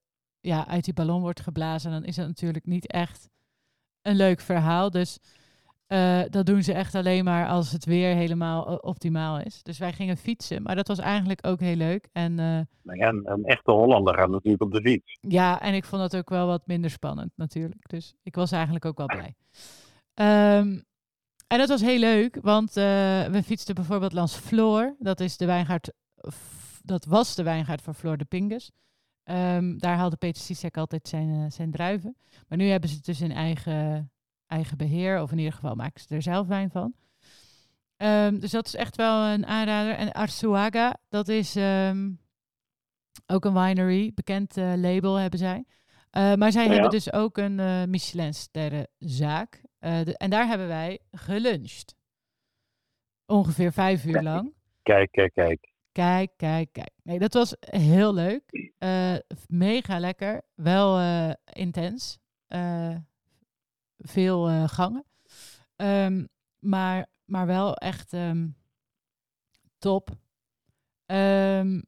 ja, 0.40 0.66
uit 0.66 0.84
die 0.84 0.94
ballon 0.94 1.20
wordt 1.20 1.40
geblazen, 1.40 1.90
dan 1.90 2.04
is 2.04 2.16
het 2.16 2.26
natuurlijk 2.26 2.66
niet 2.66 2.86
echt 2.86 3.28
een 4.02 4.16
leuk 4.16 4.40
verhaal. 4.40 4.90
Dus 4.90 5.18
eh, 5.92 6.22
dat 6.30 6.46
doen 6.46 6.62
ze 6.62 6.72
echt 6.72 6.94
alleen 6.94 7.24
maar 7.24 7.48
als 7.48 7.72
het 7.72 7.84
weer 7.84 8.14
helemaal 8.14 8.66
eh, 8.66 8.76
optimaal 8.80 9.40
is. 9.40 9.62
Dus 9.62 9.78
wij 9.78 9.92
gingen 9.92 10.16
fietsen, 10.16 10.62
maar 10.62 10.74
dat 10.74 10.88
was 10.88 10.98
eigenlijk 10.98 11.46
ook 11.46 11.60
heel 11.60 11.76
leuk. 11.76 12.08
En 12.12 12.38
eh, 12.38 12.60
Nou 12.82 12.98
ja, 12.98 13.08
een, 13.08 13.30
een 13.30 13.44
echte 13.44 13.70
Hollander 13.70 14.14
gaat 14.14 14.30
natuurlijk 14.30 14.62
op 14.62 14.72
de 14.72 14.80
fiets. 14.80 15.18
ja, 15.20 15.60
en 15.60 15.74
ik 15.74 15.84
vond 15.84 16.02
dat 16.02 16.16
ook 16.16 16.28
wel 16.28 16.46
wat 16.46 16.66
minder 16.66 16.90
spannend 16.90 17.32
natuurlijk. 17.36 17.88
Dus 17.88 18.14
ik 18.22 18.34
was 18.34 18.52
eigenlijk 18.52 18.84
ook 18.84 18.96
wel 18.96 19.06
blij. 19.06 19.34
Ehm, 20.14 20.80
en 21.46 21.58
dat 21.58 21.68
was 21.68 21.80
heel 21.80 21.98
leuk, 21.98 22.38
want 22.42 22.72
we 22.72 23.40
fietsten 23.44 23.74
bijvoorbeeld 23.74 24.12
langs 24.12 24.36
Floor. 24.36 24.96
Dat 24.98 25.20
is 25.20 25.36
de 25.36 25.46
wijngaard, 25.46 25.92
dat 26.82 27.04
was 27.04 27.34
de 27.34 27.42
wijngaard 27.42 27.82
van 27.82 27.94
Floor 27.94 28.16
de 28.16 28.24
Pingus. 28.24 28.70
Ehm, 29.22 29.78
daar 29.78 29.96
haalde 29.96 30.16
Peter 30.16 30.42
Sisek 30.42 30.76
altijd 30.76 31.08
zijn, 31.08 31.52
zijn 31.52 31.70
druiven. 31.70 32.16
Maar 32.48 32.58
nu 32.58 32.68
hebben 32.68 32.88
ze 32.88 32.96
het 32.96 33.04
dus 33.04 33.20
in 33.20 33.32
eigen, 33.32 34.10
eigen 34.52 34.76
beheer, 34.76 35.22
of 35.22 35.32
in 35.32 35.38
ieder 35.38 35.52
geval 35.52 35.74
maken 35.74 36.00
ze 36.00 36.14
er 36.14 36.22
zelf 36.22 36.46
wijn 36.46 36.70
van. 36.70 36.94
Ehm, 37.96 38.38
dus 38.38 38.50
dat 38.50 38.66
is 38.66 38.74
echt 38.74 38.96
wel 38.96 39.24
een 39.26 39.46
aanrader. 39.46 39.94
En 39.94 40.12
Arzuaga, 40.12 40.96
dat 41.08 41.28
is 41.28 41.56
ehm, 41.56 42.10
ook 43.26 43.44
een 43.44 43.54
winery, 43.54 44.12
bekend 44.14 44.56
eh, 44.56 44.72
label 44.76 45.14
hebben 45.14 45.38
zij. 45.38 45.64
Eh, 46.10 46.34
maar 46.34 46.52
zij 46.52 46.64
Ja. 46.64 46.72
hebben 46.72 46.90
dus 46.90 47.12
ook 47.12 47.36
een 47.38 47.60
eh 47.60 47.84
Michelin-sterrenzaak. 47.84 49.60
De- 49.78 50.14
en 50.16 50.30
daar 50.30 50.46
hebben 50.46 50.68
wij 50.68 50.98
geluncht. 51.10 51.94
Ongeveer 53.26 53.72
vijf 53.72 54.04
uur 54.04 54.22
lang. 54.22 54.52
Kijk, 54.82 55.10
kijk, 55.10 55.32
kijk. 55.32 55.70
Kijk, 55.92 56.30
kijk, 56.36 56.72
kijk. 56.72 56.90
Nee, 57.02 57.18
dat 57.18 57.32
was 57.34 57.56
heel 57.60 58.14
leuk. 58.14 58.72
Mega 59.48 59.98
lekker. 59.98 60.42
Wel 60.54 61.00
intens. 61.52 62.18
Veel 64.02 64.48
eh, 64.48 64.68
gangen. 64.68 65.04
Ehm, 65.76 66.24
maar, 66.58 67.06
maar 67.24 67.46
wel 67.46 67.76
echt 67.76 68.12
ehm, 68.12 68.48
top. 69.78 70.10
Ehm, 71.06 71.80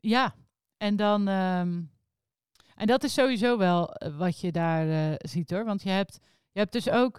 ja, 0.00 0.34
en 0.76 0.96
dan. 0.96 1.28
en 1.28 2.86
dat 2.86 3.04
is 3.04 3.12
sowieso 3.14 3.58
wel 3.58 3.94
eh, 3.94 4.16
wat 4.16 4.40
je 4.40 4.52
daar 4.52 4.88
eh, 4.88 5.14
ziet 5.18 5.50
hoor. 5.50 5.64
Want 5.64 5.82
je 5.82 5.90
hebt, 5.90 6.18
je 6.52 6.58
hebt 6.58 6.72
dus 6.72 6.90
ook. 6.90 7.16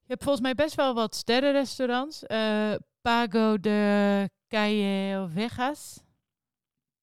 Je 0.00 0.16
hebt 0.16 0.22
volgens 0.22 0.44
mij 0.44 0.54
best 0.54 0.74
wel 0.74 0.94
wat 0.94 1.14
sterrenrestaurants. 1.14 2.26
Eh, 2.26 2.74
Pago 3.00 3.60
de 3.60 4.30
Calle 4.48 5.16
Ovejas. 5.18 6.00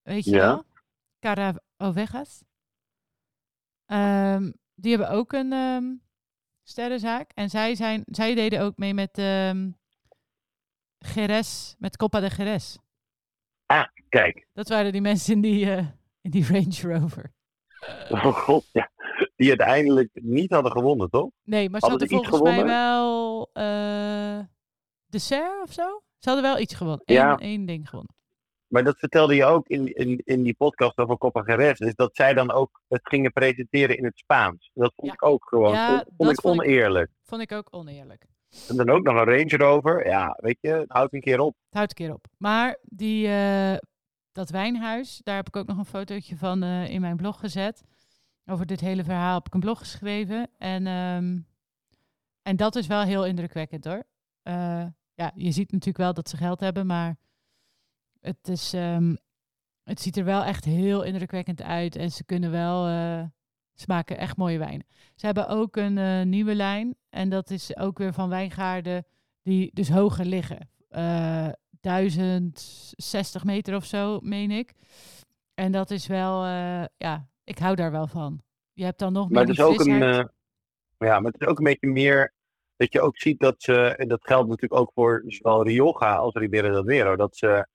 Weet 0.02 0.24
je 0.26 0.32
Ja. 0.32 0.38
wel? 0.48 0.66
Cara 1.20 1.56
Ovejas. 1.78 2.42
Die 4.80 4.98
hebben 4.98 5.10
ook 5.10 5.34
een 5.34 5.54
ehm, 5.54 5.96
sterrenzaak. 6.64 7.32
En 7.34 7.50
zij, 7.50 7.76
zijn, 7.76 8.04
zij 8.06 8.36
deden 8.36 8.62
ook 8.62 8.78
mee 8.78 8.94
met 8.94 9.18
ehm 9.18 9.70
Jerez, 10.98 11.76
met 11.78 11.98
Copa 11.98 12.20
de 12.20 12.30
Jerez. 12.38 12.76
Kijk. 14.10 14.48
Dat 14.54 14.70
waren 14.70 14.92
die 14.92 15.02
mensen 15.02 15.34
in 15.34 15.42
die, 15.42 15.72
eh, 15.72 15.86
in 16.22 16.32
die 16.32 16.46
Range 16.48 17.00
Rover. 17.00 17.32
Oh 18.10 18.26
god, 18.26 18.70
ja. 18.72 18.92
Die 19.36 19.50
uiteindelijk 19.50 20.10
niet 20.14 20.52
hadden 20.52 20.72
gewonnen, 20.72 21.10
toch? 21.10 21.30
Nee, 21.44 21.70
maar 21.70 21.80
ze 21.80 21.90
Hadden 21.90 22.10
volgens 22.10 22.42
mij 22.42 22.66
wel 22.66 23.50
eh, 23.54 24.40
dessert 25.06 25.62
of 25.64 25.74
zo. 25.74 26.02
Ze 26.18 26.30
hadden 26.30 26.52
wel 26.52 26.60
iets 26.60 26.74
gewonnen. 26.74 27.02
Ja. 27.06 27.32
Eén, 27.32 27.38
één 27.38 27.66
ding 27.66 27.90
gewonnen. 27.90 28.16
Maar 28.68 28.84
dat 28.84 28.98
vertelde 29.00 29.36
je 29.36 29.46
ook 29.46 29.68
in, 29.68 29.96
in, 29.96 30.22
in 30.26 30.44
die 30.44 30.56
podcast 30.56 30.98
over 30.98 31.18
Copa 31.18 31.44
Jerez. 31.46 31.80
Is 31.80 31.96
dat 31.96 32.16
zij 32.16 32.34
dan 32.34 32.52
ook 32.52 32.82
het 32.88 33.02
gingen 33.04 33.32
presenteren 33.32 33.98
in 33.98 34.06
het 34.06 34.18
Spaans. 34.18 34.72
Dat 34.74 34.94
vond 34.96 35.08
Ja. 35.08 35.14
ik 35.14 35.24
ook 35.24 35.48
gewoon 35.48 35.74
Ja, 35.74 36.06
vond 36.18 36.32
ik 36.32 36.46
oneerlijk. 36.46 37.12
Vond 37.24 37.42
ik 37.42 37.52
ook 37.52 37.68
oneerlijk. 37.72 38.26
En 38.70 38.76
dan 38.76 38.90
ook 38.90 39.04
nog 39.04 39.16
een 39.16 39.24
Range 39.38 39.58
Rover. 39.58 40.08
Ja, 40.08 40.38
weet 40.42 40.58
je, 40.62 40.86
houd 40.88 41.14
een 41.14 41.22
keer 41.22 41.40
op. 41.40 41.56
Het 41.66 41.74
houdt 41.78 41.90
een 42.00 42.06
keer 42.06 42.14
op. 42.16 42.26
Maar 42.38 42.78
die, 42.82 43.28
eh, 43.28 43.78
dat 44.32 44.50
wijnhuis, 44.50 45.22
daar 45.24 45.36
heb 45.36 45.48
ik 45.48 45.56
ook 45.56 45.68
nog 45.68 45.78
een 45.78 45.86
fotootje 45.86 46.38
van 46.38 46.64
eh, 46.64 46.90
in 46.90 47.02
mijn 47.02 47.18
blog 47.18 47.40
gezet. 47.40 47.84
Over 48.46 48.66
dit 48.66 48.80
hele 48.80 49.04
verhaal 49.04 49.34
heb 49.36 49.46
ik 49.48 49.54
een 49.54 49.60
blog 49.60 49.80
geschreven. 49.80 50.50
En, 50.58 50.88
ehm, 50.88 51.38
en 52.42 52.56
dat 52.56 52.76
is 52.76 52.88
wel 52.88 53.02
heel 53.02 53.26
indrukwekkend 53.26 53.86
hoor. 53.86 54.04
Eh, 54.42 54.86
ja, 55.14 55.32
je 55.36 55.52
ziet 55.52 55.72
natuurlijk 55.72 55.98
wel 55.98 56.14
dat 56.14 56.30
ze 56.30 56.38
geld 56.38 56.60
hebben, 56.60 56.86
maar 56.86 57.18
het, 58.22 58.48
is, 58.48 58.74
ehm, 58.74 59.16
het 59.84 60.02
ziet 60.02 60.18
er 60.18 60.24
wel 60.24 60.44
echt 60.44 60.66
heel 60.66 61.04
indrukwekkend 61.04 61.62
uit. 61.62 61.96
En 61.96 62.12
ze 62.12 62.24
kunnen 62.24 62.52
wel, 62.52 62.88
uh, 62.88 63.24
ze 63.74 63.86
maken 63.88 64.18
echt 64.18 64.38
mooie 64.38 64.58
wijnen. 64.58 64.86
Ze 65.16 65.26
hebben 65.26 65.48
ook 65.48 65.76
een 65.76 65.98
uh, 65.98 66.22
nieuwe 66.22 66.56
lijn. 66.56 66.96
En 67.10 67.30
dat 67.30 67.50
is 67.50 67.78
ook 67.78 67.98
weer 67.98 68.14
van 68.14 68.30
wijngaarden 68.30 69.06
die 69.42 69.70
dus 69.74 69.90
hoger 69.90 70.26
liggen. 70.26 70.70
Uh, 70.90 71.50
1060 71.82 73.44
meter 73.44 73.76
of 73.76 73.86
zo, 73.86 74.20
meen 74.20 74.52
ik. 74.52 74.74
En 75.54 75.72
dat 75.72 75.92
is 75.92 76.08
wel, 76.08 76.46
uh, 76.46 76.84
ja, 76.98 77.30
ik 77.44 77.58
hou 77.60 77.76
daar 77.76 77.92
wel 77.92 78.08
van. 78.08 78.42
Je 78.74 78.84
hebt 78.84 79.00
dan 79.00 79.14
nog 79.14 79.30
maar 79.30 79.46
meer 79.46 79.56
het 79.56 79.58
is 79.58 79.64
ook 79.64 79.86
een, 79.86 80.30
Ja, 80.98 81.20
maar 81.20 81.32
het 81.32 81.42
is 81.42 81.48
ook 81.48 81.58
een 81.58 81.64
beetje 81.64 81.88
meer 81.88 82.34
dat 82.76 82.94
je 82.94 83.02
ook 83.02 83.18
ziet 83.18 83.40
dat 83.40 83.56
ze, 83.58 83.74
en 83.74 84.08
dat 84.08 84.26
geldt 84.26 84.50
natuurlijk 84.50 84.82
ook 84.82 84.92
voor 84.94 85.24
zowel 85.28 85.64
Rioja 85.64 86.16
als 86.16 86.34
Ribera 86.34 86.70
del 86.70 86.84
Duero, 86.84 87.16
dat 87.16 87.38
ze 87.38 87.68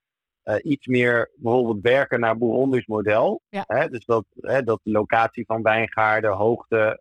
uh, 0.44 0.54
iets 0.62 0.86
meer 0.86 1.30
bijvoorbeeld 1.34 1.82
werken 1.82 2.20
naar 2.20 2.38
Bourgondisch 2.38 2.86
model. 2.86 3.42
Ja. 3.48 3.64
Hè? 3.66 3.88
Dus 3.88 4.04
dat, 4.04 4.24
hè, 4.40 4.62
dat 4.62 4.80
de 4.82 4.90
locatie 4.90 5.44
van 5.46 5.62
wijngaarden, 5.62 6.32
hoogte, 6.32 7.00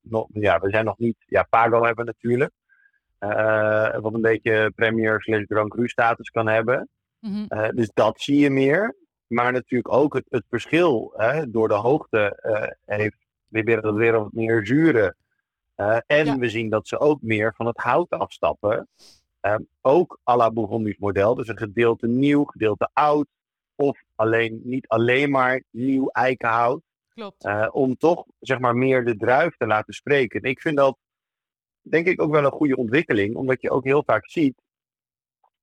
nog, 0.00 0.26
ja, 0.32 0.60
we 0.60 0.70
zijn 0.70 0.84
nog 0.84 0.98
niet, 0.98 1.16
ja, 1.26 1.46
Pago 1.50 1.84
hebben 1.84 2.04
natuurlijk. 2.04 2.52
Uh, 3.20 3.98
wat 3.98 4.14
een 4.14 4.20
beetje 4.20 4.72
premier 4.74 5.20
slash 5.22 5.44
Grand 5.46 5.70
Cru 5.70 5.88
status 5.88 6.30
kan 6.30 6.48
hebben. 6.48 6.88
Mm 7.20 7.32
-hmm. 7.32 7.58
uh, 7.58 7.68
dus 7.68 7.90
dat 7.94 8.20
zie 8.20 8.38
je 8.38 8.50
meer. 8.50 8.96
Maar 9.26 9.52
natuurlijk 9.52 9.92
ook 9.92 10.14
het, 10.14 10.26
het 10.28 10.44
verschil. 10.48 11.12
Hè, 11.16 11.50
door 11.50 11.68
de 11.68 11.74
hoogte 11.74 12.38
heeft 12.84 13.16
Ribera 13.50 13.80
del 13.80 13.94
Duero 13.94 14.22
wat 14.22 14.32
meer 14.32 14.66
zuren. 14.66 15.16
en 16.06 16.24
Ja. 16.24 16.38
we 16.38 16.48
zien 16.48 16.70
dat 16.70 16.88
ze 16.88 16.98
ook 16.98 17.22
meer 17.22 17.54
van 17.54 17.66
het 17.66 17.76
hout 17.76 18.10
afstappen. 18.10 18.88
Ook 19.80 20.18
à 20.28 20.36
la 20.36 20.50
model. 20.98 21.34
Dus 21.34 21.48
een 21.48 21.58
gedeelte 21.58 22.06
nieuw, 22.06 22.44
gedeelte 22.44 22.88
oud. 22.92 23.26
Of 23.74 24.02
alleen, 24.14 24.60
niet 24.64 24.88
alleen 24.88 25.30
maar 25.30 25.62
nieuw 25.70 26.08
eikenhout. 26.08 26.82
Klopt. 27.14 27.44
Uh, 27.44 27.68
om 27.72 27.96
toch 27.96 28.24
zeg 28.40 28.58
maar 28.58 28.76
meer 28.76 29.04
de 29.04 29.16
druif 29.16 29.56
te 29.56 29.66
laten 29.66 29.94
spreken. 29.94 30.40
En 30.40 30.50
ik 30.50 30.60
vind 30.60 30.76
dat 30.76 30.98
denk 31.80 32.06
ik 32.06 32.22
ook 32.22 32.30
wel 32.30 32.44
een 32.44 32.50
goede 32.50 32.76
ontwikkeling, 32.76 33.36
omdat 33.36 33.60
je 33.60 33.70
ook 33.70 33.84
heel 33.84 34.02
vaak 34.04 34.30
ziet. 34.30 34.62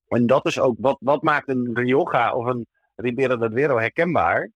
En 0.08 0.28
dat 0.28 0.46
is 0.46 0.60
ook 0.60 0.76
wat, 0.80 0.98
wat 1.00 1.22
maakt 1.22 1.50
een 1.50 1.72
Rioja 1.74 2.34
of 2.34 2.46
een 2.46 2.68
Ribera 2.96 3.36
del 3.36 3.50
Duero 3.50 3.78
herkenbaar? 3.78 4.50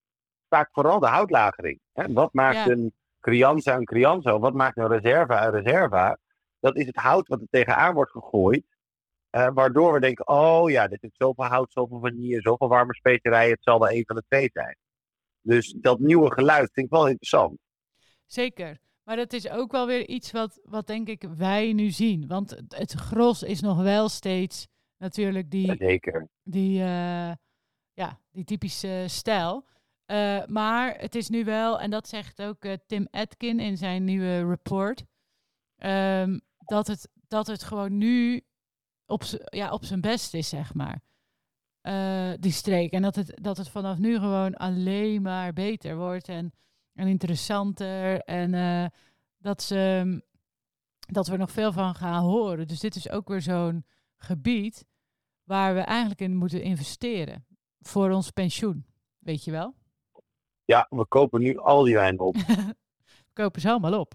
Vaak 0.49 0.69
vooral 0.71 0.99
de 0.99 1.07
houtlagering. 1.07 1.79
Hè? 1.93 2.13
Wat 2.13 2.33
maakt 2.33 2.55
Ja. 2.55 2.67
een 2.67 2.93
Crianza 3.19 3.75
een 3.75 3.85
Crianza? 3.85 4.39
Wat 4.39 4.53
maakt 4.53 4.77
een 4.77 4.87
Reserva 4.87 5.45
een 5.45 5.61
Reserva? 5.61 6.17
Dat 6.59 6.75
is 6.75 6.85
het 6.85 6.95
hout 6.95 7.27
wat 7.27 7.41
er 7.41 7.47
tegenaan 7.49 7.93
wordt 7.93 8.11
gegooid. 8.11 8.63
Uh, 9.35 9.47
waardoor 9.53 9.93
we 9.93 9.99
denken, 9.99 10.27
oh 10.27 10.69
ja, 10.69 10.87
dit 10.87 11.01
heeft 11.01 11.15
zoveel 11.17 11.45
hout, 11.45 11.71
zoveel 11.71 11.99
vanille, 11.99 12.41
zoveel 12.41 12.67
warme 12.67 12.93
specerijen. 12.93 13.51
Het 13.51 13.63
zal 13.63 13.79
wel 13.79 13.91
een 13.91 14.03
van 14.05 14.15
de 14.15 14.23
twee 14.27 14.49
zijn. 14.53 14.77
Dus 15.41 15.75
dat 15.77 15.99
nieuwe 15.99 16.31
geluid 16.31 16.69
vind 16.73 16.85
ik 16.85 16.91
wel 16.91 17.07
interessant. 17.07 17.57
Zeker. 18.25 18.77
Maar 19.03 19.15
dat 19.15 19.33
is 19.33 19.49
ook 19.49 19.71
wel 19.71 19.87
weer 19.87 20.07
iets 20.07 20.31
wat, 20.31 20.59
wat 20.63 20.87
denk 20.87 21.07
ik 21.07 21.27
wij 21.37 21.73
nu 21.73 21.89
zien. 21.89 22.27
Want 22.27 22.49
het, 22.49 22.75
het 22.77 22.91
gros 22.91 23.43
is 23.43 23.61
nog 23.61 23.81
wel 23.81 24.09
steeds 24.09 24.67
natuurlijk 24.97 25.51
die, 25.51 25.75
Zeker. 25.77 26.27
die, 26.43 26.79
uh, 26.79 27.31
ja, 27.93 28.19
die 28.31 28.43
typische 28.43 29.03
stijl. 29.07 29.65
Uh, 30.11 30.45
maar 30.45 30.99
het 30.99 31.15
is 31.15 31.29
nu 31.29 31.43
wel, 31.43 31.79
en 31.79 31.89
dat 31.89 32.07
zegt 32.07 32.41
ook 32.41 32.65
uh, 32.65 32.73
Tim 32.87 33.07
Atkin 33.11 33.59
in 33.59 33.77
zijn 33.77 34.03
nieuwe 34.03 34.47
report, 34.47 35.03
um, 35.77 36.41
dat, 36.65 36.87
het, 36.87 37.09
dat 37.27 37.47
het 37.47 37.63
gewoon 37.63 37.97
nu 37.97 38.43
op, 39.05 39.23
ja, 39.45 39.71
op 39.71 39.85
zijn 39.85 40.01
best 40.01 40.33
is, 40.33 40.49
zeg 40.49 40.73
maar. 40.73 41.01
Uh, 41.81 42.33
die 42.39 42.51
streek. 42.51 42.91
En 42.91 43.01
dat 43.01 43.15
het, 43.15 43.39
dat 43.41 43.57
het 43.57 43.69
vanaf 43.69 43.97
nu 43.97 44.19
gewoon 44.19 44.53
alleen 44.53 45.21
maar 45.21 45.53
beter 45.53 45.95
wordt 45.97 46.27
en, 46.27 46.53
en 46.93 47.07
interessanter. 47.07 48.21
En 48.21 48.53
uh, 48.53 48.85
dat, 49.37 49.61
ze, 49.61 50.21
dat 50.99 51.27
we 51.27 51.33
er 51.33 51.39
nog 51.39 51.51
veel 51.51 51.71
van 51.71 51.95
gaan 51.95 52.23
horen. 52.23 52.67
Dus 52.67 52.79
dit 52.79 52.95
is 52.95 53.09
ook 53.09 53.27
weer 53.27 53.41
zo'n 53.41 53.85
gebied 54.17 54.85
waar 55.43 55.73
we 55.73 55.79
eigenlijk 55.79 56.21
in 56.21 56.35
moeten 56.35 56.61
investeren. 56.61 57.45
Voor 57.79 58.11
ons 58.11 58.31
pensioen, 58.31 58.85
weet 59.19 59.43
je 59.43 59.51
wel? 59.51 59.75
Ja, 60.65 60.87
we 60.89 61.05
kopen 61.05 61.41
nu 61.41 61.57
al 61.57 61.83
die 61.83 61.95
wijn 61.95 62.19
op. 62.19 62.35
we 63.27 63.33
kopen 63.33 63.61
ze 63.61 63.69
allemaal 63.69 63.99
op. 63.99 64.13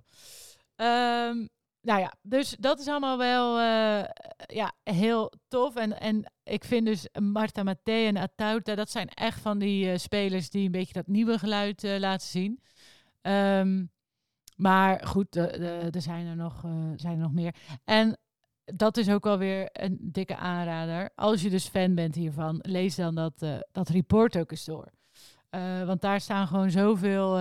Um, 0.77 1.49
nou 1.83 2.01
ja, 2.01 2.15
dus 2.23 2.57
dat 2.59 2.79
is 2.79 2.89
allemaal 2.89 3.19
wel 3.19 3.59
uh, 3.59 4.05
ja, 4.47 4.73
heel 4.83 5.33
tof. 5.49 5.77
En, 5.77 6.01
en 6.01 6.33
ik 6.43 6.65
vind 6.65 6.87
dus 6.87 7.09
Marta 7.21 7.63
Matte 7.63 7.93
en 7.93 8.17
Atauta, 8.17 8.75
dat 8.75 8.91
zijn 8.91 9.09
echt 9.09 9.41
van 9.41 9.59
die 9.59 9.87
uh, 9.93 9.97
spelers 9.97 10.51
die 10.51 10.65
een 10.65 10.73
beetje 10.73 10.93
dat 10.93 11.07
nieuwe 11.07 11.39
geluid 11.39 11.85
uh, 11.85 11.99
laten 11.99 12.29
zien. 12.29 12.63
Um, 13.23 13.91
maar 14.57 15.07
goed, 15.07 15.37
er 15.37 16.03
zijn, 16.03 16.27
er 16.27 16.37
nog, 16.37 16.61
zijn 16.97 17.13
er 17.13 17.23
nog 17.23 17.33
meer. 17.33 17.55
En 17.85 18.19
dat 18.65 18.97
is 18.97 19.09
ook 19.09 19.27
alweer 19.27 19.69
een 19.73 19.99
dikke 20.01 20.37
aanrader. 20.37 21.11
Als 21.15 21.43
je 21.43 21.51
dus 21.51 21.69
fan 21.69 21.95
bent 21.95 22.15
hiervan, 22.15 22.59
lees 22.63 22.95
dan 22.95 23.15
dat, 23.15 23.45
dat 23.73 23.89
report 23.89 24.39
ook 24.39 24.51
eens 24.51 24.65
door. 24.65 24.93
want 25.87 26.01
daar 26.01 26.21
staan 26.21 26.47
gewoon 26.47 26.71
zoveel 26.71 27.39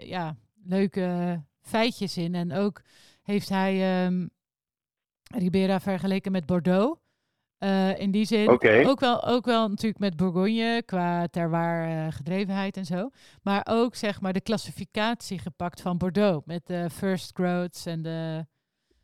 ja, 0.00 0.36
leuke 0.64 1.40
feitjes 1.60 2.16
in. 2.16 2.34
En 2.34 2.52
ook 2.52 2.82
heeft 3.30 3.48
hij 3.48 4.04
um, 4.06 4.30
Ribera 5.34 5.80
vergeleken 5.80 6.32
met 6.32 6.46
Bordeaux. 6.46 7.00
Uh, 7.58 7.98
in 7.98 8.10
die 8.10 8.24
zin 8.24 8.50
okay. 8.50 8.84
ook, 8.84 9.00
wel, 9.00 9.26
ook 9.26 9.44
wel 9.44 9.68
natuurlijk 9.68 10.00
met 10.00 10.16
Bourgogne 10.16 10.82
qua 10.86 11.26
terwaar 11.26 11.88
uh, 11.88 12.12
gedrevenheid 12.12 12.76
en 12.76 12.84
zo. 12.84 13.10
Maar 13.42 13.66
ook 13.70 13.94
zeg 13.94 14.20
maar 14.20 14.32
de 14.32 14.40
klassificatie 14.40 15.38
gepakt 15.38 15.80
van 15.80 15.98
Bordeaux. 15.98 16.46
Met 16.46 16.66
de 16.66 16.90
first 16.90 17.30
growths 17.34 17.86
en 17.86 18.02
de, 18.02 18.46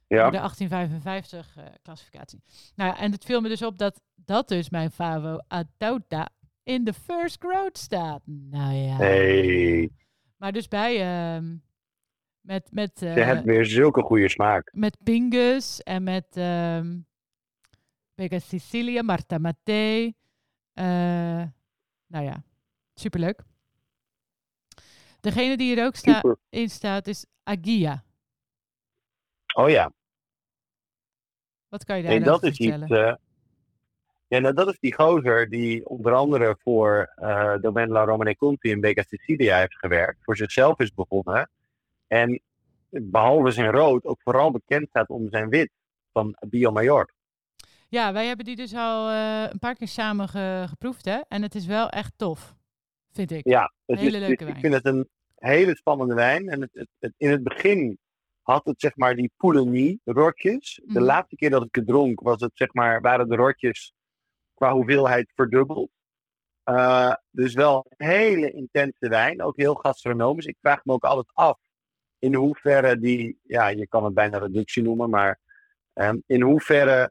ja. 0.06 0.30
de 0.30 0.36
1855 0.36 1.56
uh, 1.58 1.64
klassificatie. 1.82 2.42
Nou, 2.74 2.96
en 2.96 3.12
het 3.12 3.24
viel 3.24 3.40
me 3.40 3.48
dus 3.48 3.62
op 3.62 3.78
dat 3.78 4.00
dat 4.14 4.48
dus 4.48 4.70
mijn 4.70 4.90
favo 4.90 5.38
Atauta 5.48 6.28
in 6.62 6.84
de 6.84 6.92
first 6.92 7.36
growth 7.38 7.78
staat. 7.78 8.22
Nou 8.26 8.74
ja. 8.74 8.96
Hey. 8.96 9.90
Maar 10.36 10.52
dus 10.52 10.68
bij... 10.68 11.36
Uh, 11.38 11.50
met, 12.46 12.68
met, 12.72 13.02
uh, 13.02 13.16
Je 13.16 13.22
hebt 13.22 13.44
weer 13.44 13.64
zulke 13.64 14.02
goede 14.02 14.28
smaak. 14.28 14.70
Met 14.72 14.96
Pingus 15.02 15.82
en 15.82 16.02
met 16.02 16.36
um, 16.36 17.06
Vega 18.14 18.38
Sicilia, 18.38 19.02
Marta 19.02 19.38
Matte. 19.38 20.14
Uh, 20.74 20.84
nou 22.06 22.24
ja, 22.24 22.42
superleuk. 22.94 23.42
Degene 25.20 25.56
die 25.56 25.76
er 25.76 25.86
ook 25.86 25.94
sta 25.94 26.14
Super. 26.14 26.36
in 26.48 26.70
staat 26.70 27.06
is 27.06 27.26
Agia. 27.42 28.04
Oh 29.54 29.70
ja. 29.70 29.92
Wat 31.68 31.84
kan 31.84 31.96
je 31.96 32.02
daar 32.02 32.12
nee, 32.12 32.20
dat 32.20 32.42
is 32.42 32.56
vertellen? 32.56 32.88
iets, 32.88 32.98
uh, 32.98 33.14
ja, 34.28 34.38
nou, 34.38 34.54
dat 34.54 34.68
is 34.68 34.78
die 34.78 34.94
gozer 34.94 35.48
die 35.48 35.88
onder 35.88 36.12
andere 36.12 36.56
voor 36.58 37.12
uh, 37.16 37.54
Domaine 37.60 37.92
La 37.92 38.04
Romane 38.04 38.36
Conti 38.36 38.70
in 38.70 38.82
Vega 38.82 39.02
Sicilia 39.02 39.58
heeft 39.58 39.78
gewerkt. 39.78 40.24
Voor 40.24 40.36
zichzelf 40.36 40.78
is 40.78 40.94
begonnen. 40.94 41.50
En 42.06 42.40
behalve 42.88 43.50
zijn 43.50 43.70
rood 43.70 44.04
ook 44.04 44.20
vooral 44.22 44.50
bekend 44.50 44.88
staat 44.88 45.08
om 45.08 45.28
zijn 45.30 45.48
wit 45.48 45.70
van 46.12 46.36
Bio 46.48 46.70
Mayor. 46.72 47.14
Ja, 47.88 48.12
wij 48.12 48.26
hebben 48.26 48.44
die 48.44 48.56
dus 48.56 48.74
al 48.74 49.10
uh, 49.10 49.42
een 49.50 49.58
paar 49.58 49.74
keer 49.74 49.88
samen 49.88 50.28
ge 50.28 50.64
geproefd, 50.68 51.04
hè? 51.04 51.18
En 51.28 51.42
het 51.42 51.54
is 51.54 51.66
wel 51.66 51.88
echt 51.88 52.12
tof, 52.16 52.54
vind 53.12 53.30
ik. 53.30 53.44
Ja, 53.48 53.72
het 53.86 53.98
hele 53.98 54.10
is, 54.16 54.26
leuke 54.26 54.32
ik 54.32 54.48
wijn. 54.48 54.60
vind 54.60 54.74
het 54.74 54.84
een 54.84 55.08
hele 55.34 55.76
spannende 55.76 56.14
wijn. 56.14 56.48
En 56.48 56.60
het, 56.60 56.70
het, 56.72 56.88
het, 56.98 57.12
in 57.16 57.30
het 57.30 57.42
begin 57.42 57.98
had 58.42 58.64
het 58.64 58.80
zeg 58.80 58.96
maar 58.96 59.14
die 59.16 59.32
Pouligny 59.36 59.98
rotjes. 60.04 60.74
De 60.84 60.92
Mhm. 60.92 61.02
laatste 61.02 61.36
keer 61.36 61.50
dat 61.50 61.64
ik 61.64 61.74
het 61.74 61.86
dronk 61.86 62.20
was 62.20 62.40
het 62.40 62.50
zeg 62.54 62.72
maar, 62.74 63.00
waren 63.00 63.28
de 63.28 63.36
rotjes 63.36 63.92
qua 64.54 64.72
hoeveelheid 64.72 65.32
verdubbeld. 65.34 65.90
Uh, 66.64 67.14
dus 67.30 67.54
wel 67.54 67.86
een 67.96 68.06
hele 68.06 68.50
intense 68.52 69.08
wijn, 69.08 69.42
ook 69.42 69.56
heel 69.56 69.74
gastronomisch. 69.74 70.44
Ik 70.46 70.56
vraag 70.60 70.84
me 70.84 70.92
ook 70.92 71.04
altijd 71.04 71.30
af 71.32 71.58
in 72.18 72.34
hoeverre 72.34 72.98
die, 72.98 73.38
ja, 73.42 73.68
je 73.68 73.86
kan 73.86 74.04
het 74.04 74.14
bijna 74.14 74.38
reductie 74.38 74.82
noemen, 74.82 75.10
maar 75.10 75.38
um, 75.94 76.22
in 76.26 76.42
hoeverre 76.42 77.10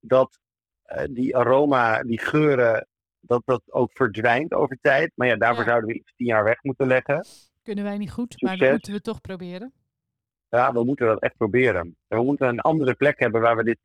dat 0.00 0.38
uh, 0.86 1.02
die 1.10 1.36
aroma, 1.36 2.02
die 2.02 2.20
geuren, 2.20 2.86
dat 3.20 3.42
dat 3.44 3.62
ook 3.66 3.90
verdwijnt 3.92 4.52
over 4.54 4.78
tijd. 4.80 5.12
Maar 5.14 5.26
ja, 5.26 5.36
daarvoor 5.36 5.64
Ja. 5.64 5.68
zouden 5.68 5.88
we 5.90 5.96
iets 5.96 6.12
tien 6.16 6.26
jaar 6.26 6.44
weg 6.44 6.62
moeten 6.62 6.86
leggen. 6.86 7.26
Kunnen 7.62 7.84
wij 7.84 7.98
niet 7.98 8.10
goed, 8.10 8.42
maar 8.42 8.56
dat 8.56 8.70
moeten 8.70 8.92
we 8.92 9.00
toch 9.00 9.20
proberen. 9.20 9.72
Ja, 10.48 10.72
we 10.72 10.84
moeten 10.84 11.06
dat 11.06 11.20
echt 11.22 11.36
proberen. 11.36 11.96
En 12.08 12.18
we 12.18 12.24
moeten 12.24 12.48
een 12.48 12.60
andere 12.60 12.94
plek 12.94 13.18
hebben 13.18 13.40
waar 13.40 13.56
we 13.56 13.64
dit 13.64 13.78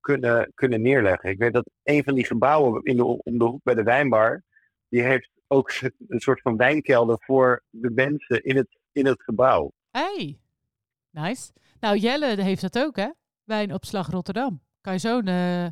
kunnen, 0.00 0.52
kunnen 0.54 0.80
neerleggen. 0.80 1.30
Ik 1.30 1.38
weet 1.38 1.52
dat 1.52 1.70
een 1.82 2.04
van 2.04 2.14
die 2.14 2.24
gebouwen 2.24 2.82
in 2.82 2.96
de, 2.96 3.04
om 3.04 3.38
de 3.38 3.44
hoek 3.44 3.62
bij 3.62 3.74
de 3.74 3.82
wijnbar, 3.82 4.42
die 4.88 5.02
heeft 5.02 5.30
ook 5.46 5.72
een 6.08 6.20
soort 6.20 6.40
van 6.40 6.56
wijnkelder 6.56 7.16
voor 7.20 7.62
de 7.70 7.90
mensen 7.90 8.42
in 8.42 8.56
het, 8.56 8.78
in 8.92 9.06
het 9.06 9.22
gebouw. 9.22 9.72
Hey, 9.90 10.40
nice. 11.10 11.52
Nou, 11.80 11.96
Jelle 11.96 12.42
heeft 12.42 12.60
dat 12.60 12.78
ook, 12.78 12.96
hè? 12.96 13.10
Wijnopslag 13.44 14.10
Rotterdam. 14.10 14.60
Kan 14.80 14.92
je 14.92 14.98
zo'n 14.98 15.26
eh, 15.26 15.66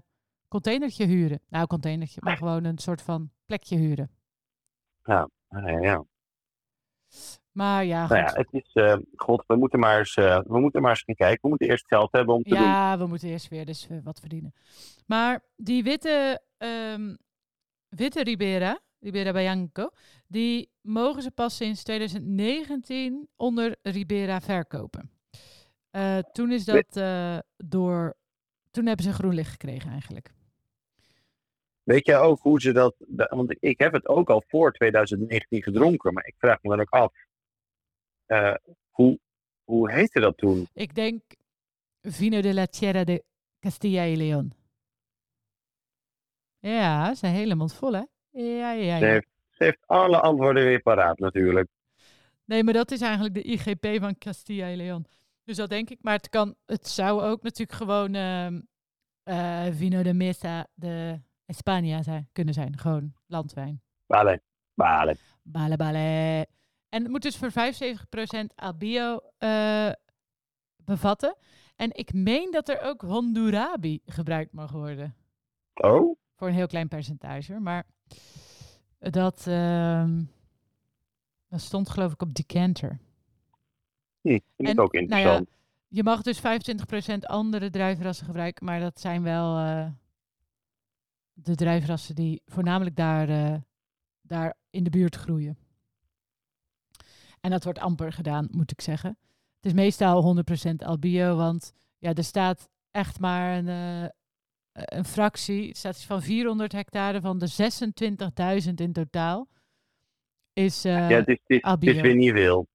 containertje 0.48 1.06
huren. 1.06 1.40
Nou, 1.48 1.66
containertje, 1.66 2.20
maar 2.24 2.36
gewoon 2.36 2.64
een 2.64 2.78
soort 2.78 3.02
van 3.02 3.30
plekje 3.46 3.76
huren. 3.76 4.10
Ja, 5.04 5.28
ja, 5.48 5.80
ja. 5.80 6.04
Maar 7.52 7.84
ja, 7.84 8.06
goed. 8.06 8.16
Nou 8.16 8.28
ja, 8.28 8.34
het 8.34 8.48
is, 8.50 8.72
eh, 8.72 8.96
god, 9.16 9.44
we 9.46 9.56
moeten, 9.56 9.78
maar 9.78 9.98
eens, 9.98 10.14
eh, 10.14 10.40
we 10.46 10.60
moeten 10.60 10.82
maar 10.82 10.90
eens 10.90 11.02
gaan 11.02 11.14
kijken. 11.14 11.38
We 11.42 11.48
moeten 11.48 11.68
eerst 11.68 11.86
geld 11.86 12.12
hebben 12.12 12.34
om 12.34 12.42
te 12.42 12.48
doen. 12.48 12.58
Ja, 12.58 12.98
we 12.98 13.06
moeten 13.06 13.28
eerst 13.28 13.48
weer 13.48 13.66
dus 13.66 13.88
wat 14.04 14.20
verdienen. 14.20 14.54
Maar 15.06 15.44
die 15.56 15.82
witte, 15.82 16.42
ehm, 16.58 17.14
witte 17.88 18.22
Ribera, 18.22 18.78
Ribera 19.00 19.32
Bianco, 19.32 19.90
die 20.26 20.70
mogen 20.80 21.22
ze 21.22 21.30
pas 21.30 21.56
sinds 21.56 21.82
2019 21.82 23.28
onder 23.36 23.76
Ribera 23.82 24.40
verkopen. 24.40 25.10
Eh, 25.90 26.18
toen 26.18 26.52
is 26.52 26.64
dat 26.64 26.96
eh, 26.96 27.38
door, 27.56 28.16
toen 28.70 28.86
hebben 28.86 29.04
ze 29.04 29.12
groen 29.12 29.34
licht 29.34 29.50
gekregen 29.50 29.90
eigenlijk. 29.90 30.30
Weet 31.82 32.06
jij 32.06 32.18
ook 32.18 32.40
hoe 32.40 32.60
ze 32.60 32.72
dat... 32.72 32.94
Want 33.08 33.56
ik 33.60 33.78
heb 33.78 33.92
het 33.92 34.08
ook 34.08 34.30
al 34.30 34.42
voor 34.46 34.72
2019 34.72 35.62
gedronken, 35.62 36.12
maar 36.12 36.26
ik 36.26 36.34
vraag 36.38 36.62
me 36.62 36.70
dan 36.70 36.80
ook 36.80 36.90
af. 36.90 37.12
eh, 38.26 38.54
hoe, 38.90 39.18
hoe 39.64 39.92
heette 39.92 40.20
dat 40.20 40.36
toen? 40.36 40.68
Ik 40.72 40.94
denk 40.94 41.22
Vino 42.02 42.40
de 42.40 42.54
la 42.54 42.66
Tierra 42.66 43.04
de 43.04 43.24
Castilla 43.60 44.04
y 44.04 44.16
León. 44.16 44.52
Ja, 46.58 47.14
ze 47.14 47.26
hele 47.26 47.54
mond 47.54 47.74
vol 47.74 47.92
hè? 47.92 48.02
Ja, 48.42 48.72
ja, 48.72 48.98
Ze 48.98 49.04
ja. 49.04 49.10
heeft, 49.10 49.28
ze 49.50 49.64
heeft 49.64 49.86
alle 49.86 50.20
antwoorden 50.20 50.64
weer 50.64 50.82
paraat 50.82 51.18
natuurlijk. 51.18 51.68
Nee, 52.44 52.64
maar 52.64 52.74
dat 52.74 52.90
is 52.90 53.00
eigenlijk 53.00 53.34
de 53.34 53.42
IGP 53.42 54.00
van 54.00 54.18
Castilla 54.18 54.66
y 54.66 54.76
León. 54.76 55.06
Dus 55.44 55.56
dat 55.56 55.68
denk 55.68 55.90
ik. 55.90 55.98
Maar 56.02 56.14
het, 56.14 56.28
kan, 56.28 56.54
het 56.66 56.88
zou 56.88 57.22
ook 57.22 57.42
natuurlijk 57.42 57.78
gewoon 57.78 58.14
eh, 58.14 59.66
Vino 59.70 60.02
de 60.02 60.14
Mesa 60.14 60.66
de 60.74 61.20
España 61.52 62.00
zijn, 62.00 62.28
kunnen 62.32 62.54
zijn. 62.54 62.78
Gewoon 62.78 63.12
landwijn. 63.26 63.82
Bale, 64.06 64.42
bale. 64.74 65.16
Bale, 65.42 65.76
bale. 65.76 66.46
En 66.88 67.02
het 67.02 67.08
moet 67.08 67.22
dus 67.22 67.36
voor 67.36 67.50
75% 67.50 67.54
albio 68.54 69.20
eh, 69.38 69.90
bevatten. 70.76 71.36
En 71.76 71.90
ik 71.92 72.12
meen 72.12 72.50
dat 72.50 72.68
er 72.68 72.80
ook 72.80 73.00
Hondurabi 73.00 74.00
gebruikt 74.06 74.52
mag 74.52 74.72
worden. 74.72 75.14
Oh, 75.74 76.16
Voor 76.34 76.48
een 76.48 76.54
heel 76.54 76.66
klein 76.66 76.88
percentage. 76.88 77.60
Maar 77.60 77.86
dat, 78.98 79.46
ehm, 79.46 80.22
dat 81.48 81.60
stond 81.60 81.88
geloof 81.88 82.12
ik 82.12 82.22
op 82.22 82.34
Decanter. 82.34 82.98
hm, 84.20 84.28
vind 84.28 84.42
En, 84.56 84.66
ik 84.68 84.80
ook 84.80 84.92
nou 84.92 85.06
ja, 85.06 85.16
interessant. 85.16 85.48
Je 85.88 86.02
mag 86.02 86.22
dus 86.22 86.40
25% 86.40 87.26
andere 87.26 87.70
druivenrassen 87.70 88.26
gebruiken, 88.26 88.64
maar 88.64 88.80
dat 88.80 89.00
zijn 89.00 89.22
wel 89.22 89.56
eh, 89.56 89.86
de 91.32 91.54
druivenrassen 91.54 92.14
die 92.14 92.42
voornamelijk 92.46 92.96
daar, 92.96 93.28
eh, 93.28 93.56
daar 94.20 94.54
in 94.70 94.84
de 94.84 94.90
buurt 94.90 95.14
groeien. 95.14 95.58
En 97.40 97.50
dat 97.50 97.64
wordt 97.64 97.78
amper 97.78 98.12
gedaan, 98.12 98.48
moet 98.50 98.70
ik 98.70 98.80
zeggen. 98.80 99.18
Het 99.56 99.66
is 99.66 99.72
meestal 99.72 100.22
100% 100.22 100.84
albio, 100.84 101.36
want 101.36 101.72
ja, 101.98 102.14
er 102.14 102.24
staat 102.24 102.68
echt 102.90 103.20
maar 103.20 103.56
een, 103.56 103.68
eh, 103.68 104.08
een 104.84 105.04
fractie. 105.04 105.68
Het 105.68 105.76
staat 105.76 106.02
van 106.02 106.22
400 106.22 106.72
hectare 106.72 107.20
van 107.20 107.38
de 107.38 107.48
26.000 108.68 108.74
in 108.74 108.92
totaal. 108.92 109.48
Is, 110.52 110.84
eh, 110.84 111.10
ja, 111.10 111.16
het 111.16 111.28
is, 111.28 111.38
het, 111.42 111.50
is, 111.50 111.56
het 111.56 111.56
is 111.56 111.62
albio. 111.62 112.00
weer 112.02 112.14
niet 112.16 112.32
veel. 112.32 112.66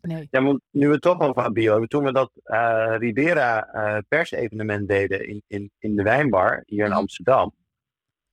nee. 0.00 0.28
Ja, 0.30 0.42
want 0.42 0.60
nu 0.70 0.86
we 0.86 0.92
het 0.92 1.02
toch 1.02 1.20
over 1.20 1.42
hebben. 1.42 1.88
Toen 1.88 2.04
we 2.04 2.12
dat 2.12 2.30
eh, 2.42 2.94
Ribera 2.98 3.66
eh, 3.66 3.98
persevenement 4.08 4.88
deden 4.88 5.28
in, 5.28 5.42
in, 5.46 5.70
in 5.78 5.96
de 5.96 6.02
wijnbar 6.02 6.62
hier 6.66 6.84
in 6.84 6.90
Mhm. 6.90 6.98
Amsterdam. 6.98 7.54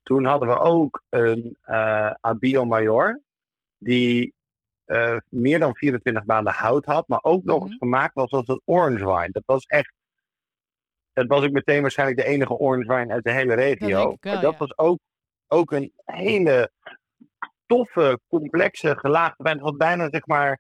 Toen 0.04 0.26
hadden 0.26 0.48
we 0.48 0.60
ook 0.60 1.04
een 1.10 1.58
eh 1.62 2.12
albio 2.22 2.66
major. 2.66 3.22
Die 3.78 4.36
eh, 4.86 5.18
meer 5.30 5.60
dan 5.60 5.76
24 5.76 6.26
maanden 6.26 6.54
hout 6.54 6.86
had. 6.86 7.08
Maar 7.08 7.20
ook 7.24 7.44
nog 7.44 7.58
Mhm. 7.60 7.68
eens 7.68 7.78
gemaakt 7.78 8.14
was 8.14 8.32
als 8.32 8.48
een 8.48 8.62
orange 8.66 9.06
wine. 9.06 9.32
Dat 9.32 9.44
was 9.46 9.66
echt... 9.66 9.94
Dat 11.18 11.28
was 11.28 11.44
ook 11.44 11.52
meteen 11.52 11.82
waarschijnlijk 11.82 12.20
de 12.20 12.26
enige 12.26 12.54
orange 12.54 12.96
wine 12.96 13.14
uit 13.14 13.24
de 13.24 13.32
hele 13.32 13.54
regio. 13.54 13.88
wel, 14.20 14.42
dat 14.42 14.42
ja. 14.42 14.58
was 14.58 14.78
ook, 14.78 15.00
ook 15.48 15.72
een 15.72 15.94
hele 16.06 16.72
toffe, 17.66 18.20
complexe, 18.28 18.98
gelaagde 18.98 19.44
wijn. 19.44 19.60
Had 19.60 19.78
bijna 19.78 20.10
zeg 20.10 20.26
maar 20.26 20.60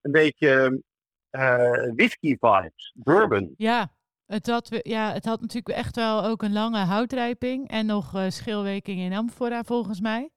een 0.00 0.12
beetje 0.12 0.82
eh, 1.30 1.92
whisky 1.94 2.36
vibes, 2.40 2.92
bourbon. 2.94 3.54
Ja 3.56 3.98
het, 4.30 4.46
had, 4.46 4.68
we- 4.68 4.80
ja, 4.82 5.12
het 5.12 5.24
had 5.24 5.40
natuurlijk 5.40 5.76
echt 5.76 5.96
wel 5.96 6.24
ook 6.24 6.42
een 6.42 6.52
lange 6.52 6.84
houtrijping 6.84 7.68
en 7.68 7.86
nog 7.86 8.14
eh 8.14 8.28
schilweking 8.28 9.00
in 9.00 9.12
amphora 9.12 9.62
volgens 9.62 10.00
mij. 10.00 10.30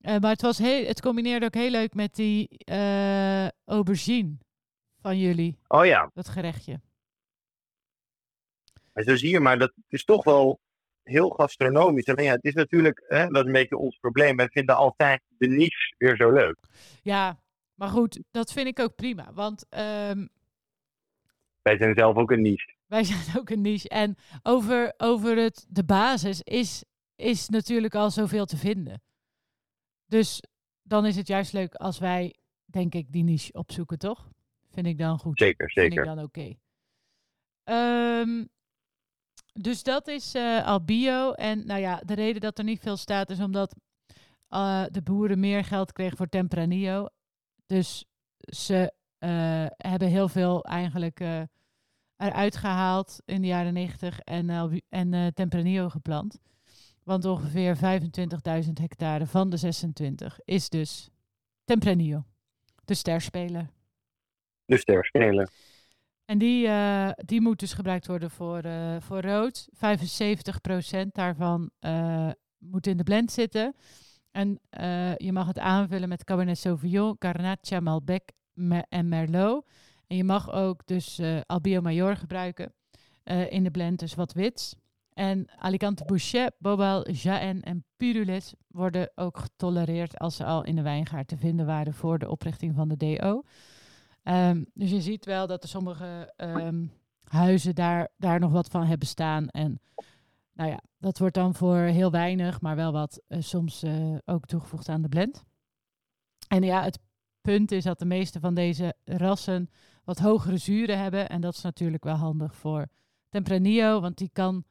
Eh, 0.00 0.18
maar 0.18 0.30
het, 0.30 0.42
was 0.42 0.58
heel, 0.58 0.86
het 0.86 1.00
combineerde 1.00 1.46
ook 1.46 1.54
heel 1.54 1.70
leuk 1.70 1.94
met 1.94 2.14
die 2.14 2.64
aubergine 3.64 4.36
van 5.00 5.18
jullie, 5.18 5.58
Oh 5.68 5.86
ja, 5.86 6.10
dat 6.14 6.28
gerechtje. 6.28 6.80
En 8.98 9.04
zo 9.04 9.16
zie 9.16 9.30
je 9.30 9.40
maar, 9.40 9.58
dat 9.58 9.72
is 9.88 10.04
toch 10.04 10.24
wel 10.24 10.60
heel 11.02 11.28
gastronomisch. 11.28 12.06
Alleen 12.06 12.24
ja, 12.24 12.32
het 12.32 12.44
is 12.44 12.54
natuurlijk, 12.54 13.04
hè, 13.08 13.26
dat 13.26 13.36
is 13.40 13.46
een 13.46 13.52
beetje 13.52 13.76
ons 13.76 13.96
probleem. 13.98 14.36
Wij 14.36 14.48
vinden 14.48 14.76
altijd 14.76 15.22
de 15.28 15.46
niche 15.48 15.94
weer 15.98 16.16
zo 16.16 16.30
leuk. 16.30 16.56
Ja, 17.02 17.40
maar 17.74 17.88
goed, 17.88 18.22
dat 18.30 18.52
vind 18.52 18.66
ik 18.66 18.78
ook 18.78 18.94
prima. 18.94 19.32
Want 19.32 19.66
ehm, 19.68 20.26
Wij 21.62 21.76
zijn 21.76 21.94
zelf 21.96 22.16
ook 22.16 22.30
een 22.30 22.42
niche. 22.42 22.74
wij 22.86 23.04
zijn 23.10 23.38
ook 23.38 23.50
een 23.50 23.60
niche. 23.60 23.88
En 23.88 24.16
over, 24.42 24.94
over 24.96 25.36
het, 25.36 25.66
de 25.68 25.84
basis 25.84 26.42
is, 26.42 26.84
is 27.16 27.48
natuurlijk 27.48 27.94
al 27.94 28.10
zoveel 28.10 28.46
te 28.46 28.56
vinden. 28.56 29.02
Dus 30.06 30.42
dan 30.82 31.06
is 31.06 31.16
het 31.16 31.26
juist 31.26 31.52
leuk 31.52 31.74
als 31.74 31.98
wij, 31.98 32.34
denk 32.64 32.94
ik, 32.94 33.12
die 33.12 33.24
niche 33.24 33.52
opzoeken, 33.52 33.98
toch? 33.98 34.28
Vind 34.70 34.86
ik 34.86 34.98
dan 34.98 35.18
goed. 35.18 35.38
Zeker, 35.38 35.70
Vind 35.70 35.86
ik 35.86 35.92
zeker. 35.92 36.14
dan 36.14 36.24
oké. 36.24 36.54
Ehm, 37.64 38.44
dus 39.60 39.82
dat 39.82 40.08
is 40.08 40.34
eh 40.34 40.66
al 40.66 40.84
bio. 40.84 41.32
En 41.32 41.66
nou 41.66 41.80
ja, 41.80 42.00
de 42.04 42.14
reden 42.14 42.40
dat 42.40 42.58
er 42.58 42.64
niet 42.64 42.80
veel 42.80 42.96
staat 42.96 43.30
is 43.30 43.40
omdat 43.40 43.74
eh, 44.48 44.84
de 44.90 45.02
boeren 45.02 45.40
meer 45.40 45.64
geld 45.64 45.92
kregen 45.92 46.16
voor 46.16 46.28
Tempranillo. 46.28 47.08
Dus 47.66 48.04
ze 48.38 48.92
eh, 49.18 49.66
hebben 49.76 50.08
heel 50.08 50.28
veel 50.28 50.64
eigenlijk 50.64 51.20
eh, 51.20 51.42
eruit 52.16 52.56
gehaald 52.56 53.20
in 53.24 53.40
de 53.40 53.46
jaren 53.46 53.72
90 53.72 54.20
en, 54.20 54.80
en 54.88 55.14
eh, 55.14 55.26
Tempranillo 55.26 55.88
geplant. 55.88 56.38
Want 57.02 57.24
ongeveer 57.24 57.76
25.000 57.76 58.72
hectare 58.72 59.26
van 59.26 59.50
de 59.50 59.56
26 59.56 60.40
is 60.44 60.68
dus 60.68 61.08
Tempranillo. 61.64 62.24
De 62.84 62.94
sterspeler. 62.94 63.70
Ter 64.84 65.04
spelen. 65.04 65.50
En 66.28 66.38
die, 66.38 66.66
eh, 66.66 67.10
die 67.14 67.40
moet 67.40 67.58
dus 67.58 67.72
gebruikt 67.72 68.06
worden 68.06 68.30
voor, 68.30 68.58
eh, 68.58 68.96
voor 69.00 69.20
rood. 69.20 69.68
75% 69.72 71.14
daarvan 71.14 71.70
eh, 71.78 72.30
moet 72.58 72.86
in 72.86 72.96
de 72.96 73.02
blend 73.02 73.32
zitten. 73.32 73.74
En 74.30 74.60
je 75.16 75.32
mag 75.32 75.46
het 75.46 75.58
aanvullen 75.58 76.08
met 76.08 76.24
Cabernet 76.24 76.58
Sauvignon, 76.58 77.16
Garnacha, 77.18 77.80
Malbec 77.80 78.22
en 78.88 79.08
Merlot. 79.08 79.66
En 80.06 80.16
je 80.16 80.24
mag 80.24 80.52
ook 80.52 80.86
dus 80.86 81.20
Albio 81.46 81.80
Major 81.80 82.16
gebruiken 82.16 82.74
in 83.48 83.64
de 83.64 83.70
blend, 83.70 83.98
dus 83.98 84.14
wat 84.14 84.32
wits. 84.32 84.74
En 85.12 85.46
Alicante 85.58 86.04
Bouchet, 86.04 86.52
Bobal, 86.58 87.10
Jaen 87.10 87.62
en 87.62 87.84
Purules 87.96 88.54
worden 88.66 89.10
ook 89.14 89.38
getolereerd 89.38 90.18
als 90.18 90.36
ze 90.36 90.44
al 90.44 90.64
in 90.64 90.76
de 90.76 90.82
wijngaard 90.82 91.28
te 91.28 91.36
vinden 91.36 91.66
waren 91.66 91.94
voor 91.94 92.18
de 92.18 92.30
oprichting 92.30 92.74
van 92.74 92.88
de 92.88 92.96
DO. 92.96 93.42
Ehm, 94.28 94.64
dus 94.74 94.90
je 94.90 95.00
ziet 95.00 95.24
wel 95.24 95.46
dat 95.46 95.62
er 95.62 95.68
sommige 95.68 96.32
ehm, 96.36 96.86
huizen 97.24 97.74
daar, 97.74 98.08
daar 98.16 98.40
nog 98.40 98.52
wat 98.52 98.68
van 98.68 98.84
hebben 98.84 99.08
staan. 99.08 99.48
En 99.48 99.80
nou 100.52 100.70
ja, 100.70 100.80
dat 100.98 101.18
wordt 101.18 101.34
dan 101.34 101.54
voor 101.54 101.76
heel 101.76 102.10
weinig, 102.10 102.60
maar 102.60 102.76
wel 102.76 102.92
wat 102.92 103.22
eh, 103.26 103.40
soms 103.40 103.82
eh, 103.82 104.16
ook 104.24 104.46
toegevoegd 104.46 104.88
aan 104.88 105.02
de 105.02 105.08
blend. 105.08 105.44
En 106.48 106.62
ja, 106.62 106.82
het 106.82 106.98
punt 107.40 107.72
is 107.72 107.84
dat 107.84 107.98
de 107.98 108.04
meeste 108.04 108.40
van 108.40 108.54
deze 108.54 108.94
rassen 109.04 109.70
wat 110.04 110.18
hogere 110.18 110.56
zuren 110.56 110.98
hebben. 110.98 111.28
En 111.28 111.40
dat 111.40 111.54
is 111.54 111.62
natuurlijk 111.62 112.04
wel 112.04 112.16
handig 112.16 112.54
voor 112.54 112.86
Tempranillo, 113.28 114.00
want 114.00 114.18
die 114.18 114.30
kan, 114.32 114.64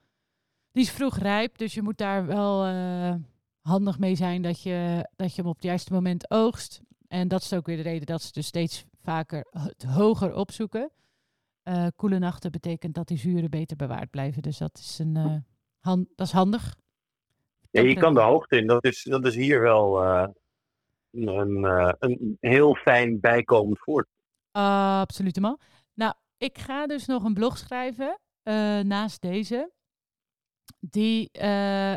die 0.71 0.83
is 0.83 0.91
vroeg 0.91 1.17
rijp. 1.17 1.57
Dus 1.57 1.73
je 1.73 1.81
moet 1.81 1.97
daar 1.97 2.25
wel 2.25 2.65
eh, 2.65 3.15
handig 3.61 3.99
mee 3.99 4.15
zijn 4.15 4.41
dat 4.41 4.61
je, 4.61 5.09
dat 5.15 5.35
je 5.35 5.41
hem 5.41 5.49
op 5.49 5.55
het 5.55 5.65
juiste 5.65 5.93
moment 5.93 6.31
oogst. 6.31 6.81
En 7.07 7.27
dat 7.27 7.41
is 7.41 7.53
ook 7.53 7.65
weer 7.65 7.77
de 7.77 7.83
reden 7.83 8.05
dat 8.05 8.21
ze 8.21 8.31
dus 8.31 8.47
steeds 8.47 8.85
vaker 9.11 9.47
het 9.49 9.83
hoger 9.83 10.33
opzoeken. 10.35 10.91
Eh, 11.63 11.87
koele 11.95 12.19
nachten 12.19 12.51
betekent 12.51 12.93
dat 12.95 13.07
die 13.07 13.17
zuren 13.17 13.49
beter 13.49 13.77
bewaard 13.77 14.09
blijven. 14.09 14.41
Dus 14.41 14.57
dat 14.57 14.77
is, 14.77 14.99
een, 14.99 15.15
eh, 15.15 15.35
han- 15.79 16.07
dat 16.15 16.27
is 16.27 16.33
handig. 16.33 16.75
Ja, 17.71 17.81
je 17.81 17.93
kan 17.95 18.13
de 18.13 18.21
hoogte 18.21 18.57
in. 18.57 18.67
Dat 18.67 18.83
is, 18.83 19.03
dat 19.03 19.25
is 19.25 19.35
hier 19.35 19.61
wel 19.61 20.03
eh, 20.03 20.27
een, 21.11 21.63
een 21.99 22.37
heel 22.39 22.75
fijn 22.75 23.19
bijkomend 23.19 23.79
voort. 23.79 24.07
Absoluut 24.51 25.35
helemaal. 25.35 25.59
Nou, 25.93 26.13
ik 26.37 26.57
ga 26.57 26.87
dus 26.87 27.05
nog 27.05 27.23
een 27.23 27.33
blog 27.33 27.57
schrijven 27.57 28.19
naast 28.87 29.21
deze. 29.21 29.71
die 30.79 31.29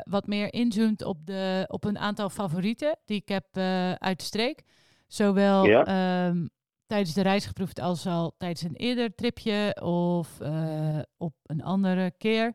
wat 0.05 0.27
meer 0.27 0.53
inzoomt 0.53 1.03
op, 1.05 1.27
de, 1.27 1.65
op 1.69 1.85
een 1.85 1.99
aantal 1.99 2.31
favorieten 2.31 2.99
die 3.05 3.17
ik 3.21 3.29
heb 3.29 3.57
uit 3.99 4.19
de 4.19 4.25
streek. 4.25 4.63
Zowel 5.07 5.65
Ja. 5.67 5.85
ehm, 5.85 6.47
tijdens 6.91 7.15
de 7.15 7.23
reis 7.23 7.47
geproefd 7.47 7.81
als 7.81 8.07
al 8.07 8.35
tijdens 8.39 8.63
een 8.63 8.77
eerder 8.77 9.15
tripje 9.15 9.81
of 9.83 10.41
eh, 10.41 10.99
op 11.17 11.35
een 11.43 11.63
andere 11.63 12.13
keer. 12.19 12.55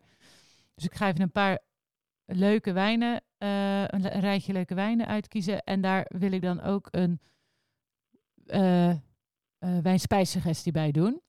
Dus 0.74 0.86
ik 0.86 0.96
ga 0.96 1.08
even 1.08 1.22
een 1.22 1.32
paar 1.32 1.60
leuke 2.26 2.72
wijnen, 2.72 3.24
eh, 3.38 3.82
een, 3.82 4.08
rijtje 4.20 4.54
leuke 4.54 4.76
wijnen 4.76 5.08
uitkiezen. 5.08 5.64
En 5.64 5.82
daar 5.82 6.06
wil 6.08 6.32
ik 6.32 6.42
dan 6.42 6.62
ook 6.62 6.88
een 6.92 7.20
eh, 8.46 8.96
wijnspijssuggestie 9.82 10.72
bij 10.72 10.92
doen. 10.92 11.22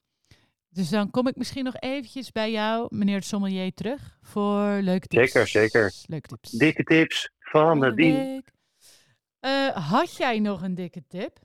Dus 0.68 0.88
dan 0.88 1.10
kom 1.10 1.26
ik 1.26 1.36
misschien 1.36 1.64
nog 1.64 1.76
eventjes 1.76 2.32
bij 2.32 2.50
jou, 2.50 2.86
meneer 2.96 3.20
de 3.20 3.26
sommelier, 3.26 3.74
terug 3.74 4.18
voor 4.22 4.68
leuke 4.68 5.06
tips. 5.06 5.32
Zeker, 5.32 5.48
zeker. 5.48 5.92
Leuke 6.06 6.28
tips. 6.28 6.50
Dikke 6.50 6.82
tips 6.82 7.30
van 7.38 7.80
de 7.80 7.94
dien. 7.94 8.44
had 9.74 10.16
jij 10.16 10.38
nog 10.38 10.62
een 10.62 10.74
dikke 10.74 11.02
tip? 11.08 11.44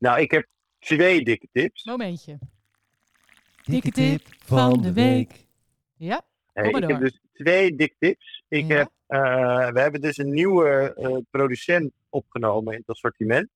Nou, 0.00 0.20
ik 0.20 0.30
heb 0.30 0.46
twee 0.78 1.24
dikke 1.24 1.48
tips. 1.52 1.84
Momentje. 1.84 2.38
Dikke 3.62 3.90
tip 3.90 4.22
van 4.44 4.82
de 4.82 4.92
week. 4.92 5.46
Ja? 5.96 6.22
Hey, 6.52 6.62
Kom 6.62 6.72
maar 6.72 6.82
ik 6.82 6.88
heb 6.88 7.00
door. 7.00 7.08
dus 7.10 7.20
twee 7.32 7.74
dikke 7.74 7.94
tips. 7.98 8.44
Ik 8.48 8.66
Ja. 8.66 8.76
heb, 8.76 8.90
eh, 9.06 9.68
we 9.70 9.80
hebben 9.80 10.00
dus 10.00 10.16
een 10.18 10.30
nieuwe 10.30 10.94
eh, 10.94 11.16
producent 11.30 11.92
opgenomen 12.08 12.72
in 12.72 12.78
het 12.78 12.88
assortiment. 12.88 13.48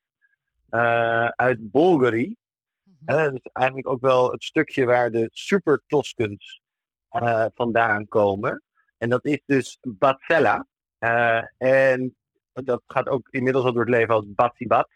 eh, 0.68 1.26
uit 1.28 1.70
Bulgari. 1.70 2.36
Mhm. 2.82 3.16
Dat 3.16 3.32
is 3.34 3.40
eigenlijk 3.52 3.88
ook 3.88 4.00
wel 4.00 4.30
het 4.32 4.44
stukje 4.44 4.84
waar 4.84 5.10
de 5.10 5.28
super 5.32 5.82
Toskens 5.86 6.60
eh, 7.08 7.46
vandaan 7.54 8.08
komen. 8.08 8.62
En 8.98 9.08
dat 9.08 9.24
is 9.24 9.40
dus 9.46 9.78
Batzella. 9.82 10.66
Eh, 10.98 11.42
en 11.58 12.14
dat 12.52 12.82
gaat 12.86 13.08
ook 13.08 13.28
inmiddels 13.30 13.64
al 13.64 13.72
door 13.72 13.80
het 13.80 13.90
leven 13.90 14.14
als 14.14 14.24
Battibat. 14.28 14.88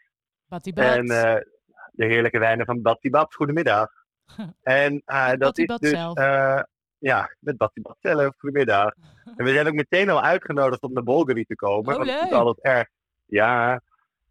Batibat. 0.49 0.85
En 0.85 1.09
eh, 1.09 1.41
de 1.93 2.05
heerlijke 2.05 2.39
wijnen 2.39 2.67
van 2.67 2.83
Battibat. 2.83 3.35
Goedemiddag. 3.35 3.91
En 4.63 5.03
eh, 5.05 5.33
dat 5.39 5.59
is 5.59 5.67
dus... 5.67 5.91
zelf. 5.91 6.17
eh, 6.17 6.63
ja, 6.99 7.35
met 7.39 7.57
Battibat 7.57 7.97
zelf. 8.01 8.37
Goedemiddag. 8.39 8.93
En 9.37 9.45
we 9.45 9.53
zijn 9.53 9.67
ook 9.67 9.75
meteen 9.75 10.11
al 10.11 10.23
uitgenodigd 10.23 10.83
om 10.83 10.93
naar 10.93 11.03
Bulgari 11.03 11.45
te 11.45 11.55
komen. 11.55 11.93
Oh, 11.93 11.99
want 11.99 12.11
het 12.11 12.31
is 12.31 12.33
altijd 12.33 12.61
erg. 12.61 12.89
Ja, 13.25 13.81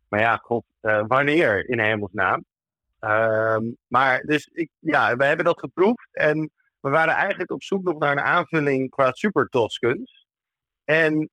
maar 0.09 0.19
ja, 0.19 0.35
god, 0.35 0.63
wanneer 1.07 1.69
in 1.69 1.79
hemelsnaam? 1.79 2.45
Ehm, 2.99 3.63
maar 3.87 4.21
dus, 4.21 4.49
ik, 4.53 4.69
ja, 4.79 5.15
we 5.15 5.25
hebben 5.25 5.45
dat 5.45 5.59
geproefd 5.59 6.07
en 6.11 6.51
we 6.79 6.89
waren 6.89 7.13
eigenlijk 7.13 7.51
op 7.51 7.63
zoek 7.63 7.83
nog 7.83 7.97
naar 7.97 8.11
een 8.11 8.23
aanvulling 8.23 8.89
qua 8.89 9.11
super 9.11 9.47
Toskens. 9.49 10.27
En 10.83 11.29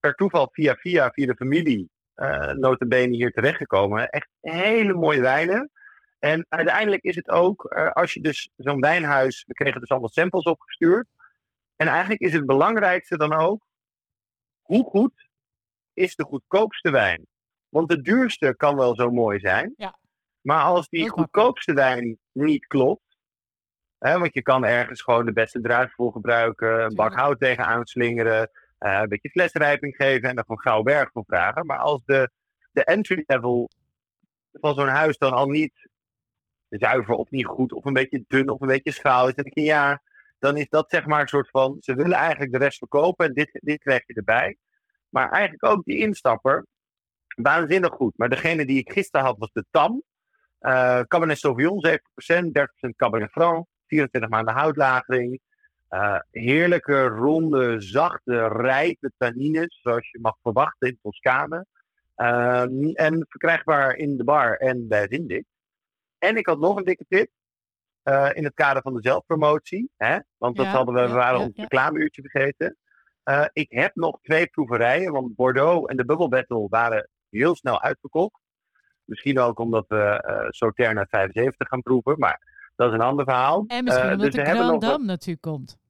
per 0.00 0.14
toeval 0.14 0.48
via 0.52 0.74
via, 0.74 1.10
via 1.10 1.26
de 1.26 1.36
familie, 1.36 1.90
eh 2.14 2.52
notabene 2.52 3.16
hier 3.16 3.32
terechtgekomen. 3.32 4.08
Echt 4.10 4.28
hele 4.40 4.94
mooie 4.94 5.20
wijnen. 5.20 5.70
En 6.18 6.46
uiteindelijk 6.48 7.02
is 7.02 7.16
het 7.16 7.28
ook, 7.28 7.64
eh, 7.64 7.90
als 7.90 8.12
je 8.12 8.20
dus 8.20 8.50
zo'n 8.56 8.80
wijnhuis, 8.80 9.44
we 9.46 9.54
kregen 9.54 9.80
dus 9.80 9.88
allemaal 9.88 10.08
samples 10.08 10.44
opgestuurd. 10.44 11.06
En 11.76 11.86
eigenlijk 11.86 12.20
is 12.20 12.32
het 12.32 12.46
belangrijkste 12.46 13.16
dan 13.16 13.32
ook, 13.32 13.66
hoe 14.62 14.84
goed 14.84 15.28
is 15.92 16.16
de 16.16 16.24
goedkoopste 16.24 16.90
wijn? 16.90 17.26
Want 17.68 17.88
de 17.88 18.00
duurste 18.00 18.54
kan 18.56 18.76
wel 18.76 18.94
zo 18.94 19.10
mooi 19.10 19.38
zijn. 19.38 19.74
Ja. 19.76 19.98
Maar 20.40 20.62
als 20.62 20.88
die 20.88 21.08
goedkoopste 21.08 21.72
wijn 21.72 22.18
niet 22.32 22.66
klopt. 22.66 23.16
Hè, 23.98 24.18
want 24.18 24.34
je 24.34 24.42
kan 24.42 24.64
ergens 24.64 25.02
gewoon 25.02 25.26
de 25.26 25.32
beste 25.32 25.60
druif 25.60 25.92
voor 25.94 26.12
gebruiken. 26.12 26.84
Een 26.84 26.94
bak 26.94 27.14
hout 27.14 27.38
tegenaan 27.38 27.86
slingeren. 27.86 28.50
Eh, 28.84 29.00
een 29.00 29.08
beetje 29.08 29.30
flesrijping 29.30 29.96
geven 29.96 30.28
en 30.28 30.34
dan 30.34 30.44
gewoon 30.44 30.60
gauw 30.60 30.82
berg 30.82 31.10
voor 31.12 31.24
vragen. 31.26 31.66
Maar 31.66 31.78
als 31.78 32.02
de, 32.04 32.30
de 32.70 32.84
entry 32.84 33.24
level 33.26 33.70
van 34.52 34.74
zo'n 34.74 34.88
huis 34.88 35.18
dan 35.18 35.32
al 35.32 35.48
niet 35.48 35.88
zuiver 36.68 37.14
of 37.14 37.30
niet 37.30 37.46
goed. 37.46 37.72
Of 37.72 37.84
een 37.84 37.92
beetje 37.92 38.24
dun 38.28 38.48
of 38.48 38.60
een 38.60 38.66
beetje 38.66 38.90
schaal 38.90 39.28
is. 39.28 39.34
Dan 39.34 39.44
denk 39.44 39.56
je 39.56 39.64
ja, 39.64 40.02
dan 40.38 40.56
is 40.56 40.68
dat 40.68 40.90
zeg 40.90 41.06
maar 41.06 41.20
een 41.20 41.28
soort 41.28 41.50
van. 41.50 41.76
Ze 41.80 41.94
willen 41.94 42.16
eigenlijk 42.16 42.52
de 42.52 42.58
rest 42.58 42.78
verkopen 42.78 43.26
en 43.26 43.32
dit, 43.32 43.58
dit 43.62 43.78
krijg 43.78 44.02
je 44.06 44.14
erbij. 44.14 44.56
Maar 45.08 45.30
eigenlijk 45.30 45.64
ook 45.64 45.84
die 45.84 45.98
instapper. 45.98 46.66
Waanzinnig 47.26 47.92
goed. 47.92 48.18
Maar 48.18 48.28
degene 48.28 48.66
die 48.66 48.78
ik 48.78 48.92
gisteren 48.92 49.26
had 49.26 49.38
was 49.38 49.52
de 49.52 49.64
Tam. 49.70 50.02
Eh 50.58 51.00
Cabernet 51.00 51.38
Sauvignon 51.38 51.86
7%, 51.86 52.52
30% 52.88 52.90
Cabernet 52.96 53.30
Franc, 53.30 53.66
24 53.86 54.30
maanden 54.30 54.54
houtlagering. 54.54 55.40
Eh, 55.94 56.18
heerlijke, 56.30 57.02
ronde, 57.06 57.80
zachte, 57.80 58.48
rijpe 58.48 59.12
tannines, 59.16 59.80
zoals 59.82 60.10
je 60.10 60.18
mag 60.20 60.36
verwachten 60.42 60.88
in 60.88 60.98
Toscane. 61.02 61.66
Ehm, 62.14 62.84
en 62.84 63.26
verkrijgbaar 63.28 63.96
in 63.96 64.16
de 64.16 64.24
bar 64.24 64.56
en 64.56 64.88
bij 64.88 65.04
Rindik. 65.04 65.44
En 66.18 66.36
ik 66.36 66.46
had 66.46 66.58
nog 66.58 66.76
een 66.76 66.84
dikke 66.84 67.04
tip. 67.08 67.30
eh, 68.02 68.30
in 68.32 68.44
het 68.44 68.54
kader 68.54 68.82
van 68.82 68.94
de 68.94 69.02
zelfpromotie. 69.02 69.90
Hè? 69.96 70.18
Want 70.36 70.56
dat 70.56 70.66
Ja, 70.66 70.72
hadden 70.72 70.94
we, 70.94 71.08
waren 71.08 71.38
ja, 71.38 71.44
ons 71.44 71.56
ja. 71.56 71.62
reclameuurtje 71.62 72.22
vergeten. 72.22 72.76
Eh, 73.22 73.44
ik 73.52 73.70
heb 73.70 73.94
nog 73.94 74.18
twee 74.22 74.46
proeverijen, 74.46 75.12
want 75.12 75.34
Bordeaux 75.34 75.88
en 75.88 75.96
de 75.96 76.04
Bubble 76.04 76.28
Battle 76.28 76.66
waren 76.68 77.08
heel 77.30 77.54
snel 77.54 77.80
uitverkocht. 77.82 78.40
Misschien 79.04 79.38
ook 79.38 79.58
omdat 79.58 79.84
we 79.88 80.24
Sauternes 80.50 80.96
uit 80.96 81.10
75 81.10 81.68
gaan 81.68 81.82
proeven, 81.82 82.18
maar 82.18 82.70
dat 82.76 82.88
is 82.88 82.94
een 82.94 83.00
ander 83.00 83.24
verhaal. 83.24 83.64
En 83.66 83.84
misschien 83.84 84.04
omdat 84.04 84.20
dus 84.20 84.34
de 84.34 84.40
we 84.40 84.46
hebben 84.46 84.64
Grand 84.66 84.82
nog 84.82 85.06
natuurlijk 85.06 85.42
komt. 85.42 85.82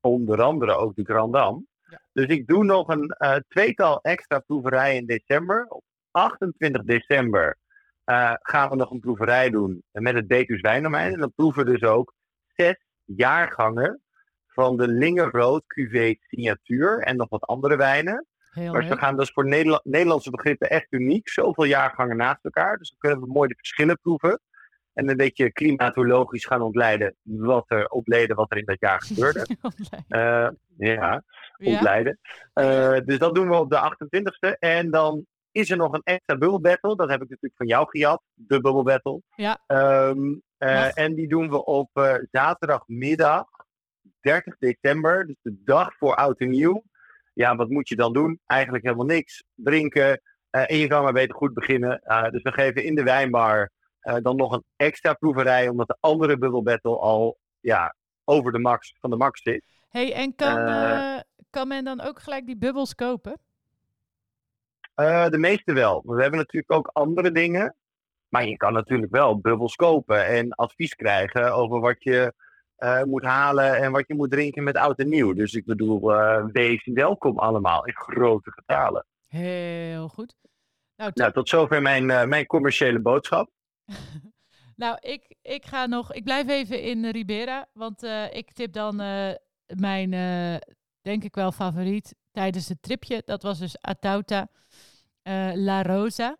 Onder 0.00 0.42
andere 0.42 0.74
ook 0.74 0.94
de 0.94 1.04
Grand 1.04 1.32
Dame. 1.32 1.62
Ja. 1.90 2.00
Dus 2.12 2.26
ik 2.26 2.46
doe 2.46 2.64
nog 2.64 2.88
een 2.88 3.08
eh, 3.08 3.36
tweetal 3.48 4.00
extra 4.02 4.38
proeverijen 4.38 4.96
in 4.96 5.06
december. 5.06 5.66
Op 5.68 5.82
28 6.10 6.82
december 6.84 7.56
eh, 8.04 8.32
gaan 8.40 8.68
we 8.70 8.76
nog 8.76 8.90
een 8.90 9.00
proeverij 9.00 9.50
doen 9.50 9.82
met 9.92 10.14
het 10.14 10.26
Betus 10.26 10.60
Wijndomein. 10.60 11.12
En 11.12 11.18
dan 11.20 11.32
proeven 11.34 11.64
we 11.64 11.70
dus 11.70 11.82
ook 11.88 12.14
zes 12.56 12.76
jaargangen 13.04 14.02
van 14.46 14.76
de 14.76 14.88
Lingerrood 14.88 15.66
Cuvée 15.66 16.18
Signatuur 16.20 16.98
en 16.98 17.16
nog 17.16 17.28
wat 17.28 17.46
andere 17.46 17.76
wijnen. 17.76 18.26
Heel 18.50 18.72
Maar 18.72 18.84
ze 18.84 18.96
gaan 18.96 19.16
dus 19.16 19.30
voor 19.30 19.46
Nederla- 19.46 19.80
Nederlandse 19.84 20.30
begrippen 20.30 20.70
echt 20.70 20.86
uniek. 20.90 21.28
Zoveel 21.28 21.64
jaargangen 21.64 22.16
naast 22.16 22.44
elkaar. 22.44 22.78
Dus 22.78 22.88
dan 22.88 22.98
kunnen 22.98 23.20
we 23.20 23.32
mooi 23.32 23.48
de 23.48 23.54
verschillen 23.56 23.98
proeven. 24.02 24.40
En 24.98 25.08
een 25.08 25.16
beetje 25.16 25.52
klimatologisch 25.52 26.44
gaan 26.44 26.62
ontleiden 26.62 27.14
wat 27.22 27.64
er, 27.68 27.88
ontleden 27.88 28.36
wat 28.36 28.50
er 28.50 28.56
in 28.56 28.64
dat 28.64 28.80
jaar 28.80 29.02
gebeurde. 29.06 29.46
Eh, 30.08 30.18
ja, 30.18 30.52
ja? 30.76 31.22
ontleiden. 31.56 32.18
Eh, 32.52 32.96
dus 33.04 33.18
dat 33.18 33.34
doen 33.34 33.48
we 33.48 33.54
op 33.54 33.70
de 33.70 33.76
28e. 33.76 34.58
En 34.58 34.90
dan 34.90 35.26
is 35.52 35.70
er 35.70 35.76
nog 35.76 35.92
een 35.92 36.02
extra 36.04 36.36
Bubble 36.36 36.60
Battle. 36.60 36.96
Dat 36.96 37.08
heb 37.08 37.22
ik 37.22 37.28
natuurlijk 37.28 37.56
van 37.56 37.66
jou 37.66 37.86
gejat. 37.88 38.22
De 38.34 38.60
Bubble 38.60 38.82
Battle. 38.82 39.22
Ja. 39.36 39.62
Ehm, 39.66 40.34
eh, 40.56 40.98
en 40.98 41.14
die 41.14 41.28
doen 41.28 41.50
we 41.50 41.64
op 41.64 42.18
zaterdagmiddag 42.30 43.46
30 44.20 44.56
december. 44.58 45.26
Dus 45.26 45.36
de 45.42 45.62
dag 45.64 45.96
voor 45.96 46.14
Oud 46.14 46.38
en 46.38 46.50
Nieuw. 46.50 46.82
Ja, 47.32 47.56
wat 47.56 47.68
moet 47.68 47.88
je 47.88 47.96
dan 47.96 48.12
doen? 48.12 48.40
Eigenlijk 48.46 48.84
helemaal 48.84 49.06
niks. 49.06 49.44
Drinken. 49.54 50.20
en 50.50 50.76
je 50.76 50.86
kan 50.86 51.02
maar 51.02 51.12
beter 51.12 51.34
goed 51.34 51.54
beginnen. 51.54 52.00
Dus 52.30 52.42
we 52.42 52.52
geven 52.52 52.84
in 52.84 52.94
de 52.94 53.02
wijnbar 53.02 53.70
dan 54.22 54.36
nog 54.36 54.52
een 54.52 54.64
extra 54.76 55.12
proeverij. 55.14 55.68
Omdat 55.68 55.86
de 55.86 55.96
andere 56.00 56.38
Bubble 56.38 56.62
Battle 56.62 56.98
al 56.98 57.38
ja, 57.60 57.94
over 58.24 58.52
de 58.52 58.58
max 58.58 58.94
van 59.00 59.10
de 59.10 59.16
max 59.16 59.42
zit. 59.42 59.64
Hey, 59.88 60.14
en 60.14 60.34
kan, 60.34 60.58
Eh, 60.58 61.14
eh, 61.14 61.20
kan 61.50 61.68
men 61.68 61.84
dan 61.84 62.00
ook 62.00 62.20
gelijk 62.20 62.46
die 62.46 62.56
bubbels 62.56 62.94
kopen? 62.94 63.38
Eh, 64.94 65.28
de 65.28 65.38
meeste 65.38 65.72
wel. 65.72 66.02
We 66.06 66.20
hebben 66.22 66.38
natuurlijk 66.38 66.72
ook 66.72 66.90
andere 66.92 67.32
dingen. 67.32 67.74
Maar 68.28 68.46
je 68.46 68.56
kan 68.56 68.72
natuurlijk 68.72 69.12
wel 69.12 69.38
bubbels 69.38 69.74
kopen 69.74 70.26
en 70.26 70.52
advies 70.52 70.94
krijgen 70.94 71.54
over 71.54 71.80
wat 71.80 72.02
je 72.02 72.32
eh, 72.76 73.02
moet 73.02 73.22
halen 73.22 73.76
en 73.76 73.92
wat 73.92 74.04
je 74.06 74.14
moet 74.14 74.30
drinken 74.30 74.64
met 74.64 74.76
oud 74.76 74.98
en 74.98 75.08
nieuw. 75.08 75.32
Dus 75.32 75.54
ik 75.54 75.64
bedoel, 75.64 76.14
eh, 76.14 76.44
wees 76.52 76.84
welkom 76.84 77.38
allemaal 77.38 77.86
in 77.86 77.94
grote 77.94 78.50
getalen. 78.50 79.06
Heel 79.28 80.08
goed. 80.08 80.34
Nou, 80.96 81.10
Nou, 81.14 81.32
tot 81.32 81.48
zover 81.48 81.82
mijn, 81.82 82.10
eh, 82.10 82.24
mijn 82.24 82.46
commerciële 82.46 83.00
boodschap. 83.00 83.50
Nou, 84.76 84.96
ik, 85.00 85.34
ik 85.42 85.66
ga 85.66 85.86
nog. 85.86 86.12
Ik 86.12 86.24
blijf 86.24 86.48
even 86.48 86.82
in 86.82 87.06
Ribera. 87.06 87.68
Want 87.72 88.02
eh, 88.02 88.34
ik 88.34 88.52
tip 88.52 88.72
dan 88.72 89.00
eh, 89.00 89.30
mijn, 89.66 90.12
eh, 90.12 90.56
denk 91.00 91.24
ik 91.24 91.34
wel, 91.34 91.52
favoriet 91.52 92.14
tijdens 92.30 92.68
het 92.68 92.82
tripje. 92.82 93.22
Dat 93.24 93.42
was 93.42 93.58
dus 93.58 93.80
Atauta 93.80 94.48
eh, 95.22 95.50
La 95.54 95.82
Rosa. 95.82 96.36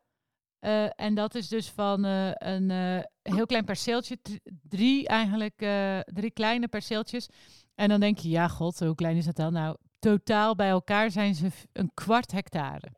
Eh, 0.59 1.01
en 1.01 1.15
dat 1.15 1.35
is 1.35 1.49
dus 1.49 1.69
van 1.71 2.05
eh, 2.05 2.31
een 2.35 2.71
eh, 2.71 3.33
heel 3.35 3.47
klein 3.47 3.65
perceeltje. 3.65 4.19
Dr- 4.23 4.51
Drie 4.69 5.09
eigenlijk, 5.09 5.63
eh, 5.63 6.01
drie 6.01 6.31
kleine 6.31 6.69
perceeltjes. 6.69 7.29
En 7.75 7.89
dan 7.89 8.01
denk 8.01 8.19
je, 8.19 8.29
ja 8.29 8.49
god, 8.49 8.79
hoe 8.79 8.95
klein 8.95 9.17
is 9.17 9.25
dat 9.25 9.37
dan? 9.37 9.53
Nou, 9.53 9.77
totaal 9.99 10.55
bij 10.55 10.69
elkaar 10.69 11.11
zijn 11.11 11.35
ze 11.35 11.49
een 11.73 11.91
kwart 11.95 12.33
hectare. 12.33 12.93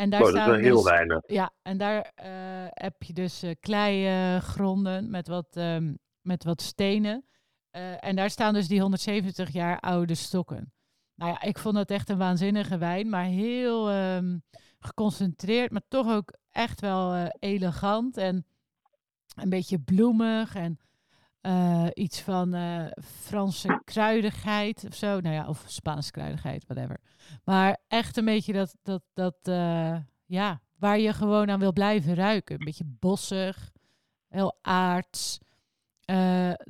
En 0.00 0.10
daar 0.10 0.20
Oh, 0.20 0.26
dat 0.26 0.36
is 0.36 0.42
staan 0.42 0.58
heel 0.58 0.74
dus- 0.74 0.84
weinig. 0.84 1.22
ja, 1.26 1.52
en 1.62 1.78
daar 1.78 2.12
eh, 2.14 2.30
heb 2.68 3.02
je 3.02 3.12
dus 3.12 3.42
eh, 3.42 3.50
kleigronden 3.60 5.10
met, 5.10 5.28
wat, 5.28 5.56
ehm, 5.56 5.94
met 6.20 6.44
wat 6.44 6.62
stenen. 6.62 7.24
Eh, 7.70 8.04
en 8.04 8.16
daar 8.16 8.30
staan 8.30 8.54
dus 8.54 8.68
die 8.68 8.80
170 8.80 9.50
jaar 9.52 9.80
oude 9.80 10.14
stokken. 10.14 10.72
Nou 11.14 11.30
ja, 11.30 11.42
ik 11.42 11.58
vond 11.58 11.74
dat 11.74 11.90
echt 11.90 12.08
een 12.08 12.18
waanzinnige 12.18 12.78
wijn, 12.78 13.08
maar 13.08 13.24
heel 13.24 13.90
ehm, 13.90 14.38
geconcentreerd, 14.78 15.70
maar 15.70 15.82
toch 15.88 16.08
ook 16.08 16.34
echt 16.50 16.80
wel 16.80 17.30
elegant 17.38 18.16
en 18.16 18.46
een 19.36 19.48
beetje 19.48 19.78
bloemig 19.78 20.54
en 20.54 20.78
eh, 21.40 21.86
iets 21.94 22.20
van 22.20 22.54
eh, 22.54 22.86
Franse 23.02 23.80
kruidigheid 23.84 24.84
of 24.88 24.94
zo. 24.94 25.20
Nou 25.20 25.34
ja, 25.34 25.48
of 25.48 25.64
Spaanse 25.66 26.10
kruidigheid, 26.10 26.64
whatever. 26.66 27.00
Maar 27.44 27.78
echt 27.88 28.16
een 28.16 28.24
beetje 28.24 28.52
dat, 28.52 28.76
dat, 28.82 29.02
dat 29.12 29.36
eh, 29.42 29.96
ja, 30.24 30.62
waar 30.78 30.98
je 30.98 31.12
gewoon 31.12 31.50
aan 31.50 31.58
wil 31.58 31.72
blijven 31.72 32.14
ruiken. 32.14 32.58
Een 32.58 32.64
beetje 32.64 32.96
bossig, 32.98 33.72
heel 34.28 34.58
aards. 34.62 35.38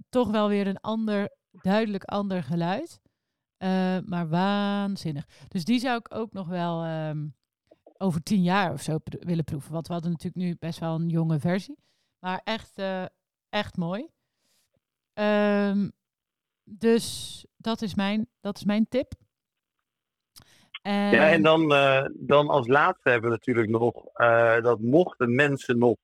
Toch 0.09 0.31
wel 0.31 0.49
weer 0.49 0.67
een 0.67 0.81
ander, 0.81 1.37
duidelijk 1.51 2.05
ander 2.05 2.43
geluid. 2.43 3.01
Maar 4.05 4.29
waanzinnig. 4.29 5.27
Dus 5.49 5.65
die 5.65 5.81
zou 5.81 5.99
ik 5.99 6.15
ook 6.15 6.33
nog 6.33 6.49
wel 6.49 6.85
ehm, 6.85 7.29
over 7.99 8.23
tien 8.23 8.43
jaar 8.43 8.73
of 8.73 8.83
zo 8.83 8.99
willen 9.05 9.45
proeven. 9.45 9.73
Want 9.73 9.87
we 9.87 9.93
hadden 9.93 10.11
natuurlijk 10.11 10.45
nu 10.45 10.57
best 10.59 10.79
wel 10.79 10.95
een 10.95 11.09
jonge 11.09 11.41
versie. 11.41 11.79
Maar 12.19 12.41
echt, 12.45 12.83
echt 13.49 13.77
mooi. 13.77 14.09
Ehm, 15.21 15.89
dus 16.65 17.47
dat 17.57 17.83
is 17.83 17.95
mijn, 17.95 18.29
dat 18.41 18.57
is 18.57 18.65
mijn 18.65 18.89
tip. 18.89 19.13
En, 20.83 21.11
Ja, 21.11 21.31
en 21.31 21.43
dan, 21.43 21.73
eh, 21.73 22.05
dan 22.13 22.49
als 22.49 22.67
laatste 22.67 23.11
hebben 23.11 23.31
we 23.31 23.37
natuurlijk 23.37 23.69
nog 23.69 24.07
eh, 24.13 24.61
dat 24.63 24.81
mochten 24.81 25.35
mensen 25.35 25.79
nog 25.79 25.97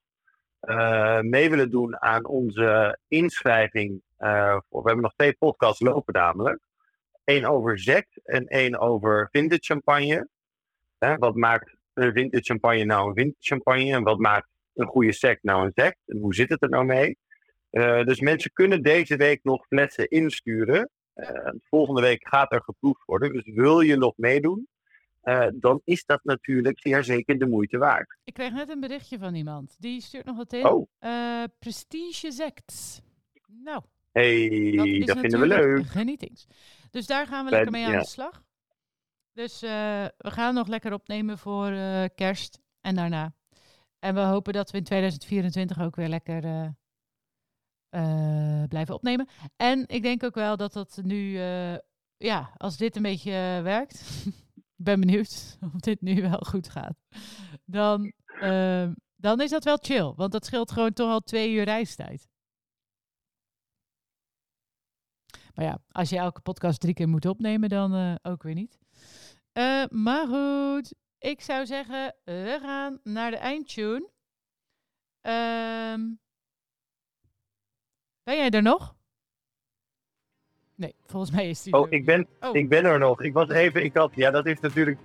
eh, 0.60 1.20
mee 1.20 1.50
willen 1.50 1.70
doen 1.70 2.00
aan 2.00 2.26
onze 2.26 2.98
inschrijving. 3.08 4.02
voor, 4.18 4.82
we 4.82 4.82
hebben 4.82 5.00
nog 5.00 5.14
twee 5.14 5.36
podcasts 5.36 5.80
lopen 5.80 6.14
namelijk. 6.14 6.60
Eén 7.24 7.46
over 7.46 7.78
sect 7.78 8.20
en 8.24 8.46
één 8.46 8.78
over 8.78 9.28
vintage 9.30 9.64
champagne. 9.64 10.28
Hè, 10.98 11.16
wat 11.16 11.34
maakt 11.34 11.76
een 11.94 12.12
vintage 12.12 12.44
champagne 12.44 12.84
nou 12.84 13.08
een 13.08 13.14
vintage 13.14 13.54
champagne? 13.54 13.92
En 13.92 14.02
wat 14.02 14.18
maakt 14.18 14.48
een 14.74 14.86
goede 14.86 15.12
sect 15.12 15.42
nou 15.42 15.64
een 15.64 15.72
sect? 15.74 15.98
En 16.06 16.18
hoe 16.18 16.34
zit 16.34 16.48
het 16.48 16.62
er 16.62 16.68
nou 16.68 16.84
mee? 16.84 17.18
Eh, 17.76 18.04
dus 18.04 18.20
mensen 18.20 18.52
kunnen 18.52 18.82
deze 18.82 19.16
week 19.16 19.40
nog 19.42 19.66
flessen 19.66 20.08
insturen. 20.08 20.90
Eh, 21.14 21.52
volgende 21.62 22.00
week 22.00 22.28
gaat 22.28 22.52
er 22.52 22.62
geproefd 22.62 23.04
worden. 23.04 23.32
Dus 23.32 23.54
wil 23.54 23.80
je 23.80 23.96
nog 23.96 24.12
meedoen? 24.16 24.68
eh, 25.20 25.46
dan 25.54 25.80
is 25.84 26.04
dat 26.04 26.20
natuurlijk 26.24 26.80
zeer 26.80 27.04
zeker 27.04 27.38
de 27.38 27.46
moeite 27.46 27.78
waard. 27.78 28.16
Ik 28.24 28.34
kreeg 28.34 28.52
net 28.52 28.68
een 28.68 28.80
berichtje 28.80 29.18
van 29.18 29.34
iemand. 29.34 29.76
Die 29.78 30.00
stuurt 30.00 30.24
nog 30.24 30.36
wat 30.36 30.52
in. 30.52 30.66
Oh, 30.66 30.88
prestige 31.58 32.30
Zect. 32.30 33.02
Nou, 33.46 33.82
hey, 34.12 35.02
dat 35.04 35.18
vinden 35.18 35.40
we 35.40 35.46
leuk. 35.46 35.86
Genietings. 35.86 36.46
Dus 36.90 37.06
daar 37.06 37.26
gaan 37.26 37.44
we 37.44 37.50
lekker 37.50 37.70
mee 37.70 37.84
aan 37.84 37.92
ja. 37.92 37.98
de 37.98 38.06
slag. 38.06 38.44
Dus 39.32 39.60
we 39.60 40.12
gaan 40.16 40.54
nog 40.54 40.66
lekker 40.66 40.92
opnemen 40.92 41.38
voor 41.38 41.70
kerst 42.14 42.60
en 42.80 42.94
daarna. 42.94 43.34
En 43.98 44.14
we 44.14 44.20
hopen 44.20 44.52
dat 44.52 44.70
we 44.70 44.78
in 44.78 44.84
2024 44.84 45.80
ook 45.80 45.96
weer 45.96 46.08
lekker 46.08 46.74
eh, 47.96 48.62
eh, 48.62 48.68
blijven 48.68 48.94
opnemen. 48.94 49.28
En 49.56 49.84
ik 49.86 50.02
denk 50.02 50.22
ook 50.22 50.34
wel 50.34 50.56
dat 50.56 50.72
dat 50.72 50.98
nu, 51.02 51.38
eh, 51.38 51.76
ja, 52.16 52.50
als 52.56 52.76
dit 52.76 52.96
een 52.96 53.02
beetje 53.02 53.30
eh, 53.30 53.62
werkt. 53.62 54.00
ik 54.76 54.84
ben 54.84 55.00
benieuwd 55.00 55.56
of 55.74 55.80
dit 55.80 56.00
nu 56.00 56.22
wel 56.22 56.38
goed 56.46 56.68
gaat. 56.68 56.96
Dan, 57.64 58.12
ehm, 58.40 58.92
dan 59.16 59.40
is 59.40 59.50
dat 59.50 59.64
wel 59.64 59.78
chill. 59.80 60.12
Want 60.16 60.32
dat 60.32 60.44
scheelt 60.44 60.72
gewoon 60.72 60.92
toch 60.92 61.10
al 61.10 61.20
twee 61.20 61.52
uur 61.52 61.64
reistijd. 61.64 62.28
Maar 65.54 65.64
ja, 65.64 65.78
als 65.90 66.08
je 66.08 66.16
elke 66.16 66.40
podcast 66.40 66.80
drie 66.80 66.94
keer 66.94 67.08
moet 67.08 67.26
opnemen, 67.26 67.68
dan 67.68 67.94
eh, 67.94 68.14
ook 68.22 68.42
weer 68.42 68.54
niet. 68.54 68.78
Eh, 69.52 69.84
maar 69.88 70.26
goed, 70.26 70.94
ik 71.18 71.40
zou 71.40 71.66
zeggen, 71.66 72.14
we 72.24 72.58
gaan 72.62 73.00
naar 73.02 73.30
de 73.30 73.36
eindtune. 73.36 74.10
Ehm, 75.20 76.00
ben 78.26 78.36
jij 78.36 78.50
er 78.50 78.62
nog? 78.62 78.94
Nee, 80.74 80.94
volgens 81.06 81.30
mij 81.32 81.48
is 81.48 81.62
die 81.62 81.72
Oh, 81.72 81.86
er. 81.86 81.92
ik 81.92 82.04
ben, 82.04 82.26
Oh. 82.40 82.56
ik 82.56 82.68
ben 82.68 82.84
er 82.84 82.98
nog. 82.98 83.22
Ik 83.22 83.32
was 83.32 83.48
even, 83.48 83.84
ik 83.84 83.94
had, 83.94 84.10
ja, 84.14 84.30
dat 84.30 84.46
is 84.46 84.60
natuurlijk. 84.60 84.98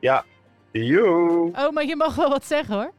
Ja, 0.00 0.24
yo. 0.70 1.50
Oh, 1.54 1.70
maar 1.70 1.84
je 1.84 1.96
mag 1.96 2.14
wel 2.14 2.28
wat 2.28 2.44
zeggen 2.44 2.74
hoor. 2.74 2.92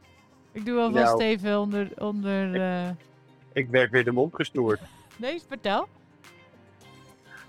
Ik 0.52 0.64
doe 0.64 0.80
alvast 0.80 1.04
Nou. 1.12 1.22
even 1.22 1.60
onder... 1.60 1.88
onder 1.98 2.60
eh, 2.60 2.90
Ik 3.52 3.68
werd 3.70 3.90
weer 3.90 4.04
de 4.04 4.12
mond 4.12 4.34
gesnoerd. 4.34 4.80
Nee, 5.16 5.42
vertel. 5.48 5.88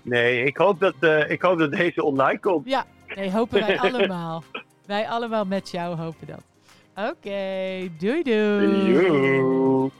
Nee, 0.02 0.44
ik 0.44 0.56
hoop 0.56 0.80
dat, 0.80 0.94
eh, 1.00 1.30
ik 1.30 1.42
hoop 1.42 1.58
dat 1.58 1.70
deze 1.72 2.02
online 2.02 2.38
komt. 2.40 2.68
Ja, 2.68 2.86
nee, 3.14 3.30
hopen 3.30 3.60
wij 3.60 3.78
allemaal. 3.90 4.42
Wij 4.86 5.08
allemaal 5.08 5.44
met 5.44 5.70
jou 5.70 5.96
hopen 5.96 6.26
dat. 6.26 6.42
Oké, 7.10 7.88
doei 7.98 8.22
doei. 8.22 8.92
Yo. 8.92 9.90